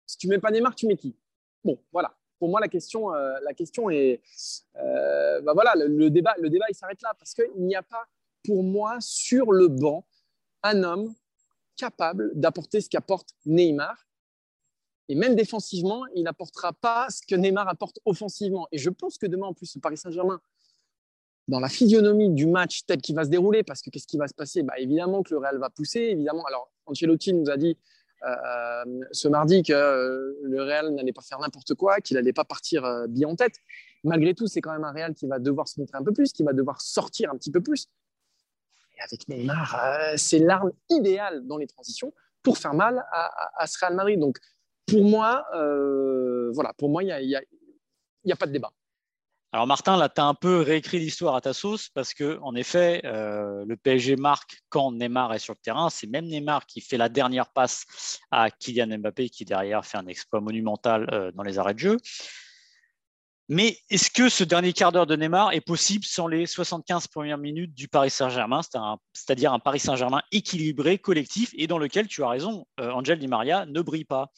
Si 0.06 0.18
tu 0.18 0.28
mets 0.28 0.40
pas 0.40 0.52
Neymar, 0.52 0.76
tu 0.76 0.88
mets 0.88 0.98
qui? 0.98 1.16
Bon, 1.64 1.80
voilà. 1.92 2.16
Pour 2.40 2.50
moi, 2.50 2.60
la 2.60 2.68
question, 2.68 3.14
euh, 3.14 3.38
la 3.44 3.54
question 3.54 3.90
est, 3.90 4.22
bah 4.76 5.54
voilà, 5.54 5.74
le, 5.76 6.10
débat, 6.10 6.36
le 6.40 6.50
débat, 6.50 6.66
il 6.70 6.76
s'arrête 6.76 7.02
là 7.02 7.14
parce 7.18 7.34
qu'il 7.34 7.66
n'y 7.66 7.76
a 7.76 7.84
pas, 7.84 8.06
pour 8.44 8.64
moi, 8.64 8.98
sur 9.00 9.52
le 9.52 9.68
banc, 9.68 10.06
un 10.64 10.84
homme 10.84 11.14
capable 11.78 12.32
d'apporter 12.38 12.82
ce 12.82 12.90
qu'apporte 12.90 13.30
Neymar 13.46 14.09
et 15.10 15.16
même 15.16 15.36
défensivement, 15.36 16.06
il 16.16 16.24
n'apportera 16.24 16.72
pas 16.72 17.08
ce 17.10 17.22
que 17.28 17.36
Neymar 17.36 17.68
apporte 17.68 18.00
offensivement. 18.06 18.68
Et 18.72 18.78
je 18.78 18.92
pense 18.92 19.18
que 19.18 19.26
demain, 19.26 19.48
en 19.48 19.54
plus, 19.56 19.74
le 19.76 19.82
Paris 19.82 19.98
Saint-Germain, 19.98 20.40
dans 21.48 21.60
la 21.60 21.68
physionomie 21.68 22.30
du 22.30 22.46
match 22.46 22.86
tel 22.86 23.02
qu'il 23.02 23.16
va 23.16 23.24
se 23.24 23.30
dérouler, 23.30 23.64
parce 23.64 23.82
que 23.82 23.90
qu'est-ce 23.90 24.06
qui 24.06 24.18
va 24.18 24.28
se 24.28 24.36
passer? 24.36 24.62
Bah, 24.62 24.76
Évidemment 24.78 25.24
que 25.24 25.34
le 25.34 25.40
Real 25.40 25.58
va 25.58 25.72
pousser. 25.72 26.00
Évidemment, 26.00 26.44
alors 26.46 26.72
Ancelotti 26.86 27.34
nous 27.34 27.50
a 27.50 27.58
dit 27.58 27.76
euh, 28.24 29.02
ce 29.12 29.28
mardi 29.28 29.64
que 29.64 29.74
euh, 29.74 30.38
le 30.44 30.62
Real 30.62 30.94
n'allait 30.94 31.12
pas 31.12 31.24
faire 31.24 31.40
n'importe 31.40 31.74
quoi, 31.74 32.00
qu'il 32.02 32.16
n'allait 32.16 32.32
pas 32.32 32.46
partir 32.46 32.86
euh, 32.86 33.08
bien 33.08 33.30
en 33.30 33.36
tête. 33.36 33.56
Malgré 34.04 34.36
tout, 34.36 34.46
c'est 34.46 34.62
quand 34.62 34.72
même 34.72 34.84
un 34.84 34.92
Real 34.92 35.16
qui 35.16 35.26
va 35.26 35.40
devoir 35.40 35.68
se 35.68 35.80
montrer 35.80 35.98
un 35.98 36.04
peu 36.04 36.14
plus, 36.14 36.32
qui 36.34 36.44
va 36.44 36.54
devoir 36.54 36.82
sortir 36.82 37.32
un 37.32 37.36
petit 37.36 37.50
peu 37.52 37.62
plus. 37.62 37.88
Et 38.96 39.02
avec 39.02 39.28
Neymar, 39.28 40.14
c'est 40.18 40.40
l'arme 40.40 40.72
idéale 40.92 41.48
dans 41.48 41.58
les 41.58 41.68
transitions 41.68 42.14
pour 42.44 42.60
faire 42.60 42.76
mal 42.76 43.04
à, 43.12 43.60
à 43.60 43.66
ce 43.66 43.80
Real 43.80 43.96
Madrid. 43.96 44.20
Donc, 44.20 44.38
pour 44.90 45.04
moi, 45.04 45.46
euh, 45.56 46.52
voilà, 46.54 46.74
pour 46.78 46.90
moi, 46.90 47.04
il 47.04 47.26
n'y 47.26 47.36
a, 47.36 47.42
a, 48.30 48.36
pas 48.36 48.48
de 48.48 48.52
débat. 48.52 48.72
Alors 49.52 49.66
Martin, 49.66 49.98
là, 49.98 50.10
tu 50.10 50.22
as 50.22 50.26
un 50.26 50.36
peu 50.36 50.62
réécrit 50.62 51.00
l'histoire 51.00 51.36
à 51.36 51.42
ta 51.42 51.54
sauce 51.54 51.90
parce 51.90 52.14
que, 52.14 52.38
en 52.44 52.54
effet, 52.54 53.02
euh, 53.06 53.66
le 53.68 53.76
PSG 53.78 54.16
marque 54.16 54.62
quand 54.70 54.92
Neymar 54.92 55.34
est 55.34 55.40
sur 55.40 55.54
le 55.54 55.60
terrain. 55.60 55.90
C'est 55.90 56.06
même 56.06 56.26
Neymar 56.26 56.68
qui 56.68 56.82
fait 56.82 56.98
la 56.98 57.10
dernière 57.10 57.50
passe 57.50 58.20
à 58.30 58.52
Kylian 58.52 59.00
Mbappé 59.00 59.30
qui 59.30 59.46
derrière 59.46 59.84
fait 59.86 59.98
un 59.98 60.06
exploit 60.06 60.40
monumental 60.40 61.10
euh, 61.12 61.32
dans 61.32 61.42
les 61.42 61.58
arrêts 61.58 61.74
de 61.74 61.80
jeu. 61.80 61.98
Mais 63.52 63.80
est-ce 63.90 64.12
que 64.12 64.30
ce 64.30 64.44
dernier 64.44 64.74
quart 64.74 64.92
d'heure 64.92 65.08
de 65.08 65.16
Neymar 65.16 65.54
est 65.54 65.62
possible 65.62 66.06
sans 66.06 66.28
les 66.28 66.46
75 66.46 67.08
premières 67.08 67.40
minutes 67.40 67.74
du 67.74 67.88
Paris 67.88 68.12
Saint-Germain, 68.12 68.62
c'est-à-dire 69.14 69.52
un, 69.52 69.58
Paris 69.58 69.80
Saint-Germain 69.80 70.22
équilibré, 70.32 71.00
collectif, 71.00 71.50
et 71.58 71.66
dans 71.66 71.80
lequel, 71.80 72.08
tu 72.08 72.24
as 72.24 72.30
raison, 72.30 72.68
Angel 72.78 73.18
Di 73.18 73.28
Maria 73.28 73.66
ne 73.66 73.82
brille 73.82 74.06
pas. 74.06 74.30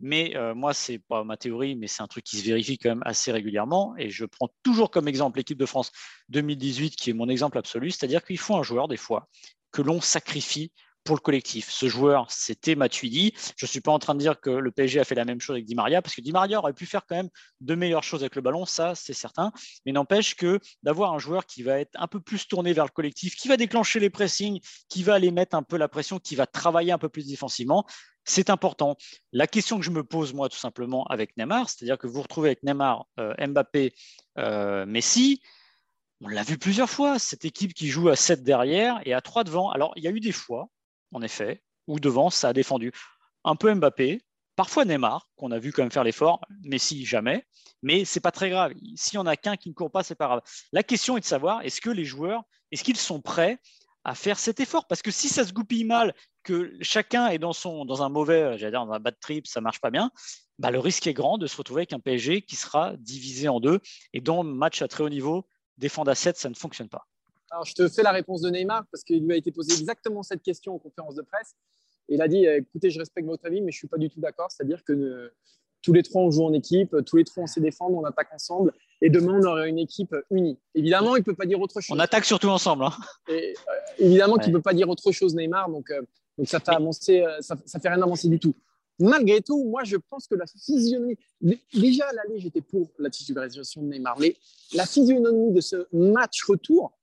Mais 0.00 0.36
euh, 0.36 0.54
moi, 0.54 0.74
c'est 0.74 0.98
pas 0.98 1.24
ma 1.24 1.36
théorie, 1.36 1.74
mais 1.74 1.86
c'est 1.86 2.02
un 2.02 2.06
truc 2.06 2.24
qui 2.24 2.36
se 2.36 2.44
vérifie 2.44 2.78
quand 2.78 2.90
même 2.90 3.02
assez 3.06 3.32
régulièrement. 3.32 3.94
Et 3.96 4.10
je 4.10 4.24
prends 4.24 4.48
toujours 4.62 4.90
comme 4.90 5.08
exemple 5.08 5.38
l'équipe 5.38 5.58
de 5.58 5.66
France 5.66 5.90
2018, 6.28 6.96
qui 6.96 7.10
est 7.10 7.14
mon 7.14 7.28
exemple 7.28 7.58
absolu, 7.58 7.90
c'est-à-dire 7.90 8.24
qu'il 8.24 8.38
faut 8.38 8.56
un 8.56 8.62
joueur, 8.62 8.88
des 8.88 8.96
fois, 8.96 9.28
que 9.72 9.82
l'on 9.82 10.00
sacrifie 10.00 10.72
pour 11.06 11.16
le 11.16 11.20
collectif. 11.20 11.70
Ce 11.70 11.88
joueur, 11.88 12.26
c'était 12.28 12.74
Matuidi. 12.74 13.32
Je 13.56 13.64
ne 13.64 13.68
suis 13.68 13.80
pas 13.80 13.92
en 13.92 13.98
train 13.98 14.14
de 14.14 14.20
dire 14.20 14.38
que 14.40 14.50
le 14.50 14.70
PSG 14.70 15.00
a 15.00 15.04
fait 15.04 15.14
la 15.14 15.24
même 15.24 15.40
chose 15.40 15.54
avec 15.54 15.64
Di 15.64 15.74
Maria, 15.74 16.02
parce 16.02 16.14
que 16.14 16.20
Di 16.20 16.32
Maria 16.32 16.58
aurait 16.58 16.74
pu 16.74 16.84
faire 16.84 17.06
quand 17.06 17.16
même 17.16 17.30
de 17.62 17.74
meilleures 17.74 18.02
choses 18.02 18.22
avec 18.22 18.36
le 18.36 18.42
ballon, 18.42 18.66
ça 18.66 18.94
c'est 18.94 19.14
certain. 19.14 19.52
Mais 19.86 19.92
n'empêche 19.92 20.34
que 20.34 20.60
d'avoir 20.82 21.14
un 21.14 21.18
joueur 21.18 21.46
qui 21.46 21.62
va 21.62 21.80
être 21.80 21.94
un 21.94 22.08
peu 22.08 22.20
plus 22.20 22.46
tourné 22.46 22.74
vers 22.74 22.84
le 22.84 22.90
collectif, 22.90 23.36
qui 23.36 23.48
va 23.48 23.56
déclencher 23.56 24.00
les 24.00 24.10
pressings, 24.10 24.60
qui 24.88 25.02
va 25.02 25.14
aller 25.14 25.30
mettre 25.30 25.56
un 25.56 25.62
peu 25.62 25.78
la 25.78 25.88
pression, 25.88 26.18
qui 26.18 26.36
va 26.36 26.46
travailler 26.46 26.92
un 26.92 26.98
peu 26.98 27.08
plus 27.08 27.26
défensivement, 27.26 27.86
c'est 28.26 28.50
important. 28.50 28.96
La 29.32 29.46
question 29.46 29.78
que 29.78 29.84
je 29.84 29.90
me 29.90 30.02
pose, 30.02 30.34
moi, 30.34 30.48
tout 30.48 30.58
simplement, 30.58 31.04
avec 31.04 31.36
Neymar, 31.36 31.70
c'est-à-dire 31.70 31.96
que 31.96 32.08
vous 32.08 32.20
retrouvez 32.20 32.48
avec 32.48 32.62
Neymar, 32.64 33.06
euh, 33.20 33.34
Mbappé, 33.38 33.94
euh, 34.38 34.84
Messi, 34.84 35.40
On 36.22 36.28
l'a 36.28 36.42
vu 36.42 36.58
plusieurs 36.58 36.90
fois, 36.90 37.18
cette 37.18 37.44
équipe 37.44 37.74
qui 37.74 37.88
joue 37.88 38.08
à 38.08 38.16
7 38.16 38.42
derrière 38.42 39.00
et 39.04 39.12
à 39.12 39.20
3 39.20 39.44
devant. 39.44 39.70
Alors, 39.70 39.92
il 39.96 40.02
y 40.02 40.08
a 40.08 40.10
eu 40.10 40.20
des 40.20 40.32
fois, 40.32 40.70
en 41.12 41.22
effet, 41.22 41.62
où 41.86 42.00
devant, 42.00 42.30
ça 42.30 42.48
a 42.48 42.52
défendu. 42.52 42.92
Un 43.44 43.56
peu 43.56 43.72
Mbappé, 43.74 44.20
parfois 44.56 44.84
Neymar, 44.84 45.28
qu'on 45.36 45.52
a 45.52 45.58
vu 45.58 45.72
quand 45.72 45.82
même 45.82 45.92
faire 45.92 46.04
l'effort, 46.04 46.40
Messi 46.62 47.04
jamais, 47.04 47.46
mais 47.82 48.04
c'est 48.04 48.20
pas 48.20 48.32
très 48.32 48.50
grave. 48.50 48.72
S'il 48.96 49.14
y 49.14 49.18
en 49.18 49.26
a 49.26 49.36
qu'un 49.36 49.56
qui 49.56 49.68
ne 49.68 49.74
court 49.74 49.90
pas, 49.90 50.02
c'est 50.02 50.14
pas 50.14 50.26
grave. 50.26 50.42
La 50.72 50.82
question 50.82 51.16
est 51.16 51.20
de 51.20 51.26
savoir, 51.26 51.62
est-ce 51.62 51.80
que 51.80 51.90
les 51.90 52.04
joueurs, 52.04 52.42
est-ce 52.72 52.82
qu'ils 52.82 52.96
sont 52.96 53.20
prêts 53.20 53.58
à 54.04 54.14
faire 54.14 54.38
cet 54.38 54.60
effort? 54.60 54.86
Parce 54.86 55.02
que 55.02 55.10
si 55.10 55.28
ça 55.28 55.44
se 55.44 55.52
goupille 55.52 55.84
mal, 55.84 56.14
que 56.42 56.72
chacun 56.80 57.28
est 57.28 57.38
dans, 57.38 57.52
son, 57.52 57.84
dans 57.84 58.02
un 58.02 58.08
mauvais, 58.08 58.56
j'allais 58.58 58.72
dire, 58.72 58.86
dans 58.86 58.92
un 58.92 59.00
bad 59.00 59.18
trip, 59.20 59.46
ça 59.46 59.60
marche 59.60 59.80
pas 59.80 59.90
bien, 59.90 60.10
bah, 60.58 60.70
le 60.70 60.78
risque 60.78 61.06
est 61.06 61.12
grand 61.12 61.38
de 61.38 61.46
se 61.46 61.56
retrouver 61.56 61.80
avec 61.80 61.92
un 61.92 62.00
PSG 62.00 62.42
qui 62.42 62.56
sera 62.56 62.96
divisé 62.96 63.48
en 63.48 63.60
deux. 63.60 63.80
Et 64.12 64.20
dans 64.20 64.42
le 64.42 64.52
match 64.52 64.80
à 64.80 64.88
très 64.88 65.04
haut 65.04 65.08
niveau, 65.08 65.46
défendre 65.76 66.10
à 66.10 66.14
7, 66.14 66.38
ça 66.38 66.48
ne 66.48 66.54
fonctionne 66.54 66.88
pas. 66.88 67.06
Alors, 67.50 67.64
je 67.64 67.74
te 67.74 67.88
fais 67.88 68.02
la 68.02 68.12
réponse 68.12 68.40
de 68.42 68.50
Neymar 68.50 68.84
parce 68.90 69.04
qu'il 69.04 69.24
lui 69.24 69.32
a 69.32 69.36
été 69.36 69.52
posé 69.52 69.72
exactement 69.72 70.22
cette 70.22 70.42
question 70.42 70.74
en 70.74 70.78
conférence 70.78 71.14
de 71.14 71.22
presse. 71.22 71.54
il 72.08 72.20
a 72.20 72.28
dit 72.28 72.44
écoutez, 72.46 72.90
je 72.90 72.98
respecte 72.98 73.26
votre 73.26 73.46
avis, 73.46 73.60
mais 73.60 73.72
je 73.72 73.76
ne 73.76 73.80
suis 73.80 73.88
pas 73.88 73.98
du 73.98 74.10
tout 74.10 74.20
d'accord. 74.20 74.50
C'est-à-dire 74.50 74.82
que 74.84 74.92
euh, 74.92 75.34
tous 75.82 75.92
les 75.92 76.02
trois, 76.02 76.22
on 76.22 76.30
joue 76.30 76.44
en 76.44 76.52
équipe, 76.52 76.96
tous 77.06 77.16
les 77.16 77.24
trois, 77.24 77.44
on 77.44 77.46
sait 77.46 77.60
défendre, 77.60 77.96
on 77.96 78.04
attaque 78.04 78.32
ensemble. 78.32 78.72
Et 79.00 79.10
demain, 79.10 79.40
on 79.40 79.44
aurait 79.44 79.68
une 79.68 79.78
équipe 79.78 80.14
unie. 80.30 80.58
Évidemment, 80.74 81.16
il 81.16 81.20
ne 81.20 81.24
peut 81.24 81.34
pas 81.34 81.46
dire 81.46 81.60
autre 81.60 81.80
chose. 81.80 81.96
On 81.96 82.00
attaque 82.00 82.24
surtout 82.24 82.48
ensemble. 82.48 82.84
Hein. 82.84 82.92
Et, 83.28 83.54
euh, 83.54 83.72
évidemment 83.98 84.36
qu'il 84.36 84.52
ne 84.52 84.58
peut 84.58 84.62
pas 84.62 84.74
dire 84.74 84.88
autre 84.88 85.12
chose, 85.12 85.34
Neymar. 85.34 85.70
Donc, 85.70 85.90
euh, 85.90 86.02
donc 86.38 86.48
ça 86.48 86.58
fait, 86.58 86.72
avancer, 86.72 87.24
ça, 87.40 87.56
ça 87.64 87.78
fait 87.78 87.88
rien 87.88 88.02
avancer 88.02 88.28
du 88.28 88.38
tout 88.38 88.54
malgré 88.98 89.40
tout, 89.40 89.64
moi, 89.64 89.84
je 89.84 89.96
pense 89.96 90.26
que 90.26 90.34
la 90.34 90.46
physionomie. 90.46 91.16
Déjà, 91.74 92.08
à 92.08 92.12
l'aller, 92.12 92.38
j'étais 92.38 92.60
pour 92.60 92.90
la 92.98 93.10
titularisation 93.10 93.82
de 93.82 93.88
Neymar. 93.88 94.18
Mais 94.18 94.36
la 94.74 94.86
physionomie 94.86 95.52
de 95.52 95.60
ce 95.60 95.86
match 95.92 96.44
retour 96.44 96.95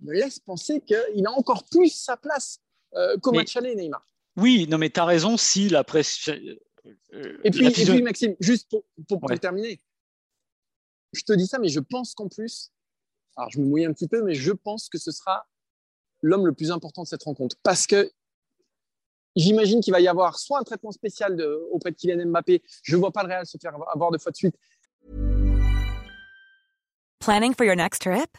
me 0.00 0.12
laisse 0.12 0.38
penser 0.38 0.80
qu'il 0.80 1.26
a 1.26 1.30
encore 1.32 1.64
plus 1.64 1.90
sa 1.90 2.16
place 2.16 2.60
euh, 2.94 3.16
qu'au 3.18 3.32
match 3.32 3.56
aller, 3.56 3.74
Neymar. 3.74 4.06
Oui, 4.36 4.66
non, 4.68 4.78
mais 4.78 4.90
tu 4.90 5.00
as 5.00 5.04
raison 5.04 5.36
si 5.36 5.68
la 5.68 5.84
presse. 5.84 6.28
Euh, 6.28 7.38
et, 7.42 7.50
puis, 7.50 8.02
Maxime, 8.02 8.36
juste 8.40 8.76
pour, 9.08 9.20
terminer, 9.40 9.80
je 11.12 11.22
te 11.22 11.32
dis 11.32 11.46
ça, 11.46 11.58
mais 11.58 11.68
je 11.68 11.80
pense 11.80 12.14
qu'en 12.14 12.28
plus, 12.28 12.70
alors 13.36 13.50
je 13.50 13.60
me 13.60 13.66
mouille 13.66 13.86
un 13.86 13.92
petit 13.92 14.08
peu, 14.08 14.22
mais 14.22 14.34
je 14.34 14.52
pense 14.52 14.88
que 14.88 14.98
ce 14.98 15.10
sera 15.10 15.46
l'homme 16.22 16.46
le 16.46 16.52
plus 16.52 16.70
important 16.70 17.02
de 17.02 17.08
cette 17.08 17.22
rencontre. 17.22 17.56
Parce 17.62 17.86
que 17.86 18.10
J'imagine 19.36 19.82
qu'il 19.82 19.92
va 19.92 20.00
y 20.00 20.08
avoir 20.08 20.38
soit 20.38 20.58
un 20.58 20.62
traitement 20.62 20.92
spécial 20.92 21.36
de, 21.36 21.68
auprès 21.70 21.90
de 21.90 21.96
Kylian 21.96 22.26
Mbappé. 22.26 22.62
Je 22.82 22.96
ne 22.96 23.00
vois 23.00 23.12
pas 23.12 23.22
le 23.22 23.28
Real 23.28 23.46
se 23.46 23.58
faire 23.58 23.74
avoir 23.92 24.10
deux 24.10 24.18
fois 24.18 24.32
de 24.32 24.36
suite. 24.36 24.56
Planning 27.20 27.54
for 27.54 27.66
your 27.66 27.76
next 27.76 28.00
trip? 28.00 28.38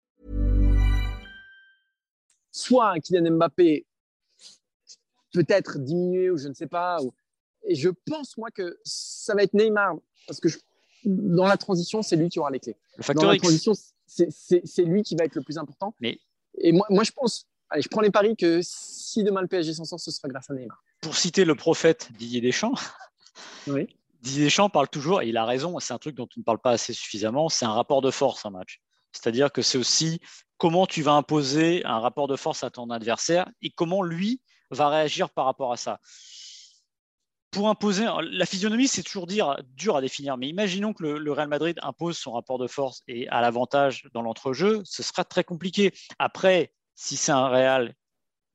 Soit 2.51 2.91
un 2.91 2.99
Kylian 2.99 3.31
Mbappé 3.31 3.85
peut-être 5.33 5.79
diminué 5.79 6.29
ou 6.29 6.37
je 6.37 6.47
ne 6.47 6.53
sais 6.53 6.67
pas. 6.67 7.01
Ou... 7.01 7.13
Et 7.63 7.75
je 7.75 7.89
pense, 7.89 8.37
moi, 8.37 8.49
que 8.51 8.77
ça 8.83 9.33
va 9.33 9.43
être 9.43 9.53
Neymar 9.53 9.95
parce 10.27 10.39
que 10.39 10.49
je... 10.49 10.57
dans 11.05 11.47
la 11.47 11.57
transition, 11.57 12.01
c'est 12.01 12.15
lui 12.15 12.29
qui 12.29 12.39
aura 12.39 12.51
les 12.51 12.59
clés. 12.59 12.77
Le 12.97 13.03
facteur 13.03 13.23
dans 13.23 13.31
la 13.31 13.37
transition, 13.37 13.73
c'est 14.05 14.83
lui 14.83 15.03
qui 15.03 15.15
va 15.15 15.25
être 15.25 15.35
le 15.35 15.41
plus 15.41 15.57
important. 15.57 15.95
Mais... 15.99 16.19
Et 16.57 16.73
moi, 16.73 16.85
moi, 16.89 17.03
je 17.03 17.11
pense 17.11 17.47
Allez, 17.71 17.81
je 17.81 17.87
prends 17.87 18.01
les 18.01 18.11
paris 18.11 18.35
que 18.35 18.59
si 18.61 19.23
demain 19.23 19.41
le 19.41 19.47
PSG 19.47 19.73
s'en 19.73 19.85
sort, 19.85 19.99
ce 19.99 20.11
sera 20.11 20.27
grâce 20.27 20.49
à 20.49 20.53
Neymar. 20.53 20.83
Pour 20.99 21.15
citer 21.15 21.45
le 21.45 21.55
prophète 21.55 22.09
Didier 22.17 22.41
Deschamps, 22.41 22.73
oui. 23.67 23.87
Didier 24.21 24.43
Deschamps 24.43 24.69
parle 24.69 24.89
toujours, 24.89 25.21
et 25.21 25.29
il 25.29 25.37
a 25.37 25.45
raison, 25.45 25.79
c'est 25.79 25.93
un 25.93 25.97
truc 25.97 26.15
dont 26.15 26.27
on 26.35 26.41
ne 26.41 26.43
parle 26.43 26.59
pas 26.59 26.71
assez 26.71 26.91
suffisamment, 26.91 27.47
c'est 27.47 27.63
un 27.63 27.71
rapport 27.71 28.01
de 28.01 28.11
force 28.11 28.45
un 28.45 28.49
match. 28.49 28.81
C'est-à-dire 29.11 29.51
que 29.51 29.61
c'est 29.61 29.77
aussi 29.77 30.19
comment 30.57 30.85
tu 30.85 31.01
vas 31.01 31.13
imposer 31.13 31.83
un 31.85 31.99
rapport 31.99 32.27
de 32.27 32.35
force 32.35 32.63
à 32.63 32.69
ton 32.69 32.89
adversaire 32.89 33.47
et 33.61 33.71
comment 33.71 34.03
lui 34.03 34.41
va 34.69 34.89
réagir 34.89 35.29
par 35.29 35.45
rapport 35.45 35.73
à 35.73 35.77
ça. 35.77 35.99
Pour 37.49 37.67
imposer, 37.67 38.07
la 38.31 38.45
physionomie, 38.45 38.87
c'est 38.87 39.03
toujours 39.03 39.27
dur 39.27 39.95
à 39.95 40.01
définir, 40.01 40.37
mais 40.37 40.47
imaginons 40.47 40.93
que 40.93 41.03
le, 41.03 41.17
le, 41.17 41.31
Real 41.33 41.49
Madrid 41.49 41.77
impose 41.81 42.17
son 42.17 42.31
rapport 42.31 42.57
de 42.57 42.67
force 42.67 43.01
et 43.09 43.27
à 43.27 43.41
l'avantage 43.41 44.07
dans 44.13 44.21
l'entrejeu, 44.21 44.81
ce 44.85 45.03
sera 45.03 45.25
très 45.25 45.43
compliqué. 45.43 45.91
Après, 46.17 46.71
si 46.95 47.17
c'est 47.17 47.33
un 47.33 47.49
Real 47.49 47.93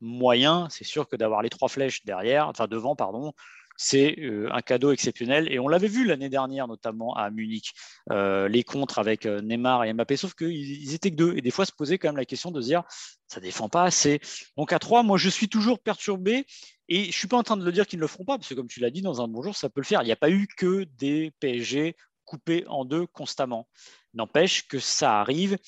moyen, 0.00 0.68
c'est 0.70 0.84
sûr 0.84 1.08
que 1.08 1.16
d'avoir 1.16 1.42
les 1.42 1.50
trois 1.50 1.68
flèches 1.68 2.04
derrière, 2.04 2.48
enfin 2.48 2.66
devant, 2.66 2.96
pardon, 2.96 3.32
c'est 3.76 4.18
euh, 4.20 4.48
un 4.52 4.62
cadeau 4.62 4.92
exceptionnel. 4.92 5.50
Et 5.52 5.58
on 5.58 5.68
l'avait 5.68 5.88
vu 5.88 6.04
l'année 6.04 6.28
dernière, 6.28 6.68
notamment 6.68 7.14
à 7.14 7.30
Munich, 7.30 7.72
euh, 8.10 8.48
les 8.48 8.64
contres 8.64 8.98
avec 8.98 9.26
euh, 9.26 9.40
Neymar 9.40 9.84
et 9.84 9.92
Mbappé, 9.92 10.16
sauf 10.16 10.34
qu'ils 10.34 10.94
étaient 10.94 11.10
que 11.10 11.16
deux. 11.16 11.36
Et 11.36 11.42
des 11.42 11.50
fois, 11.50 11.66
se 11.66 11.72
posait 11.72 11.98
quand 11.98 12.08
même 12.08 12.16
la 12.16 12.24
question 12.24 12.50
de 12.50 12.60
se 12.60 12.66
dire, 12.66 12.82
ça 13.26 13.40
défend 13.40 13.68
pas 13.68 13.84
assez. 13.84 14.20
Donc 14.56 14.72
à 14.72 14.78
trois, 14.78 15.02
moi, 15.02 15.18
je 15.18 15.28
suis 15.28 15.48
toujours 15.48 15.78
perturbé. 15.78 16.46
Et 16.88 17.06
je 17.06 17.18
suis 17.18 17.26
pas 17.26 17.36
en 17.36 17.42
train 17.42 17.56
de 17.56 17.64
le 17.64 17.72
dire 17.72 17.86
qu'ils 17.86 17.98
ne 17.98 18.02
le 18.02 18.08
feront 18.08 18.24
pas, 18.24 18.38
parce 18.38 18.48
que 18.48 18.54
comme 18.54 18.68
tu 18.68 18.80
l'as 18.80 18.90
dit, 18.90 19.02
dans 19.02 19.20
un 19.20 19.28
bonjour, 19.28 19.56
ça 19.56 19.68
peut 19.68 19.80
le 19.80 19.86
faire. 19.86 20.02
Il 20.02 20.06
n'y 20.06 20.12
a 20.12 20.16
pas 20.16 20.30
eu 20.30 20.46
que 20.46 20.84
des 20.98 21.32
PSG 21.40 21.96
coupés 22.24 22.64
en 22.68 22.84
deux 22.84 23.06
constamment. 23.06 23.68
N'empêche 24.14 24.68
que 24.68 24.78
ça 24.78 25.20
arrive 25.20 25.58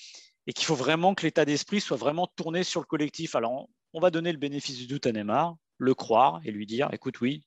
et 0.47 0.53
qu'il 0.53 0.64
faut 0.64 0.75
vraiment 0.75 1.14
que 1.14 1.25
l'état 1.25 1.44
d'esprit 1.44 1.81
soit 1.81 1.97
vraiment 1.97 2.27
tourné 2.27 2.62
sur 2.62 2.81
le 2.81 2.87
collectif. 2.87 3.35
Alors, 3.35 3.68
on 3.92 4.01
va 4.01 4.11
donner 4.11 4.33
le 4.33 4.38
bénéfice 4.38 4.79
du 4.79 4.87
doute 4.87 5.07
à 5.07 5.12
Neymar, 5.12 5.57
le 5.77 5.94
croire 5.94 6.40
et 6.44 6.51
lui 6.51 6.66
dire 6.66 6.88
écoute, 6.92 7.21
oui, 7.21 7.44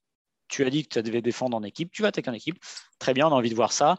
tu 0.51 0.63
as 0.65 0.69
dit 0.69 0.83
que 0.83 0.89
tu 0.89 1.01
devais 1.01 1.21
défendre 1.21 1.57
en 1.57 1.63
équipe, 1.63 1.91
tu 1.91 2.01
vas 2.01 2.09
attaquer 2.09 2.29
en 2.29 2.33
équipe. 2.33 2.57
Très 2.99 3.13
bien, 3.13 3.27
on 3.27 3.31
a 3.31 3.35
envie 3.35 3.49
de 3.49 3.55
voir 3.55 3.71
ça. 3.71 3.95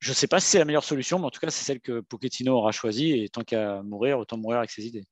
Je 0.00 0.10
ne 0.10 0.14
sais 0.14 0.26
pas 0.26 0.40
si 0.40 0.48
c'est 0.48 0.58
la 0.58 0.64
meilleure 0.64 0.82
solution, 0.82 1.20
mais 1.20 1.26
en 1.26 1.30
tout 1.30 1.38
cas, 1.38 1.50
c'est 1.50 1.64
celle 1.64 1.80
que 1.80 2.00
Pochettino 2.00 2.56
aura 2.56 2.72
choisie. 2.72 3.12
Et 3.22 3.28
tant 3.28 3.42
qu'à 3.42 3.82
mourir, 3.82 4.18
autant 4.18 4.36
mourir 4.36 4.58
avec 4.58 4.70
ses 4.70 4.84
idées. 4.84 5.04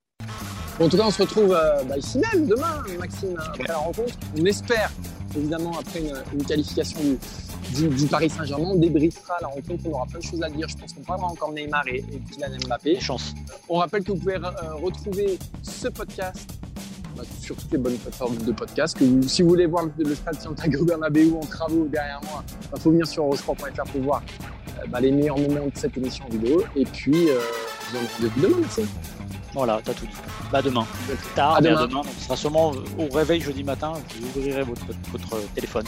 en 0.81 0.88
tout 0.88 0.96
cas, 0.96 1.05
on 1.07 1.11
se 1.12 1.22
retrouve 1.22 1.53
euh, 1.53 1.85
bah, 1.85 1.96
ici 1.96 2.18
même 2.18 2.48
demain, 2.48 2.83
Maxime, 2.98 3.37
après 3.38 3.68
la 3.68 3.76
rencontre. 3.76 4.14
On 4.37 4.44
espère, 4.46 4.90
évidemment, 5.37 5.79
après 5.79 6.00
une, 6.33 6.44
qualification 6.44 6.98
du, 7.74 8.07
Paris 8.07 8.31
Saint-Germain, 8.31 8.70
on 8.70 8.79
débriefera 8.79 9.37
la 9.42 9.48
rencontre. 9.48 9.85
On 9.87 9.92
aura 9.92 10.07
plein 10.07 10.18
de 10.18 10.24
choses 10.24 10.42
à 10.42 10.48
dire. 10.48 10.66
Je 10.68 10.76
pense 10.76 10.92
qu'on 10.94 11.03
parlera 11.03 11.29
encore 11.29 11.53
Neymar 11.53 11.87
et, 11.87 11.98
et 11.98 12.20
Kylian 12.33 12.59
Mbappé. 12.66 12.98
Chance. 12.98 13.35
On 13.68 13.76
rappelle 13.76 14.03
que 14.03 14.11
vous 14.11 14.18
pouvez 14.18 14.37
euh, 14.37 14.74
retrouver 14.74 15.38
ce 15.62 15.87
podcast 15.87 16.59
bah, 17.20 17.26
sur 17.40 17.56
toutes 17.56 17.72
les 17.72 17.78
bonnes 17.78 17.98
plateformes 17.98 18.37
de 18.37 18.52
podcast. 18.52 18.98
Que 18.98 19.04
si 19.26 19.42
vous 19.42 19.50
voulez 19.50 19.66
voir 19.66 19.85
le, 19.96 20.14
stade 20.14 20.40
Santiago 20.40 20.85
Bernabéu 20.85 21.33
en 21.35 21.46
travaux 21.46 21.87
derrière 21.87 22.20
moi, 22.30 22.42
il 22.48 22.68
bah, 22.70 22.78
faut 22.80 22.90
venir 22.90 23.06
sur 23.06 23.24
eurosport.fr 23.24 23.90
pour 23.92 24.00
voir 24.00 24.22
euh, 24.78 24.87
bah, 24.88 25.00
les 25.00 25.11
meilleurs 25.11 25.38
moments 25.38 25.66
de 25.66 25.72
cette 25.74 25.96
émission 25.96 26.24
vidéo. 26.30 26.62
Et 26.76 26.85
puis, 26.85 27.30
euh, 27.30 27.38
vous 27.90 27.98
en 27.98 28.00
rendez-vous 28.16 28.40
demain. 28.40 28.87
Voilà, 29.52 29.80
t'as 29.85 29.92
tout 29.94 30.06
dit. 30.06 30.16
Bah 30.52 30.62
demain. 30.62 30.87
Tard, 31.35 31.56
à 31.56 31.61
demain. 31.61 31.87
demain. 31.87 32.02
ce 32.18 32.24
sera 32.24 32.37
sûrement 32.37 32.72
au 32.98 33.14
réveil 33.14 33.40
jeudi 33.40 33.64
matin. 33.64 33.94
Vous 34.20 34.38
ouvrirez 34.38 34.62
votre, 34.62 34.87
votre 35.11 35.52
téléphone. 35.54 35.85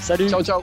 Salut. 0.00 0.28
Ciao, 0.28 0.42
ciao. 0.42 0.62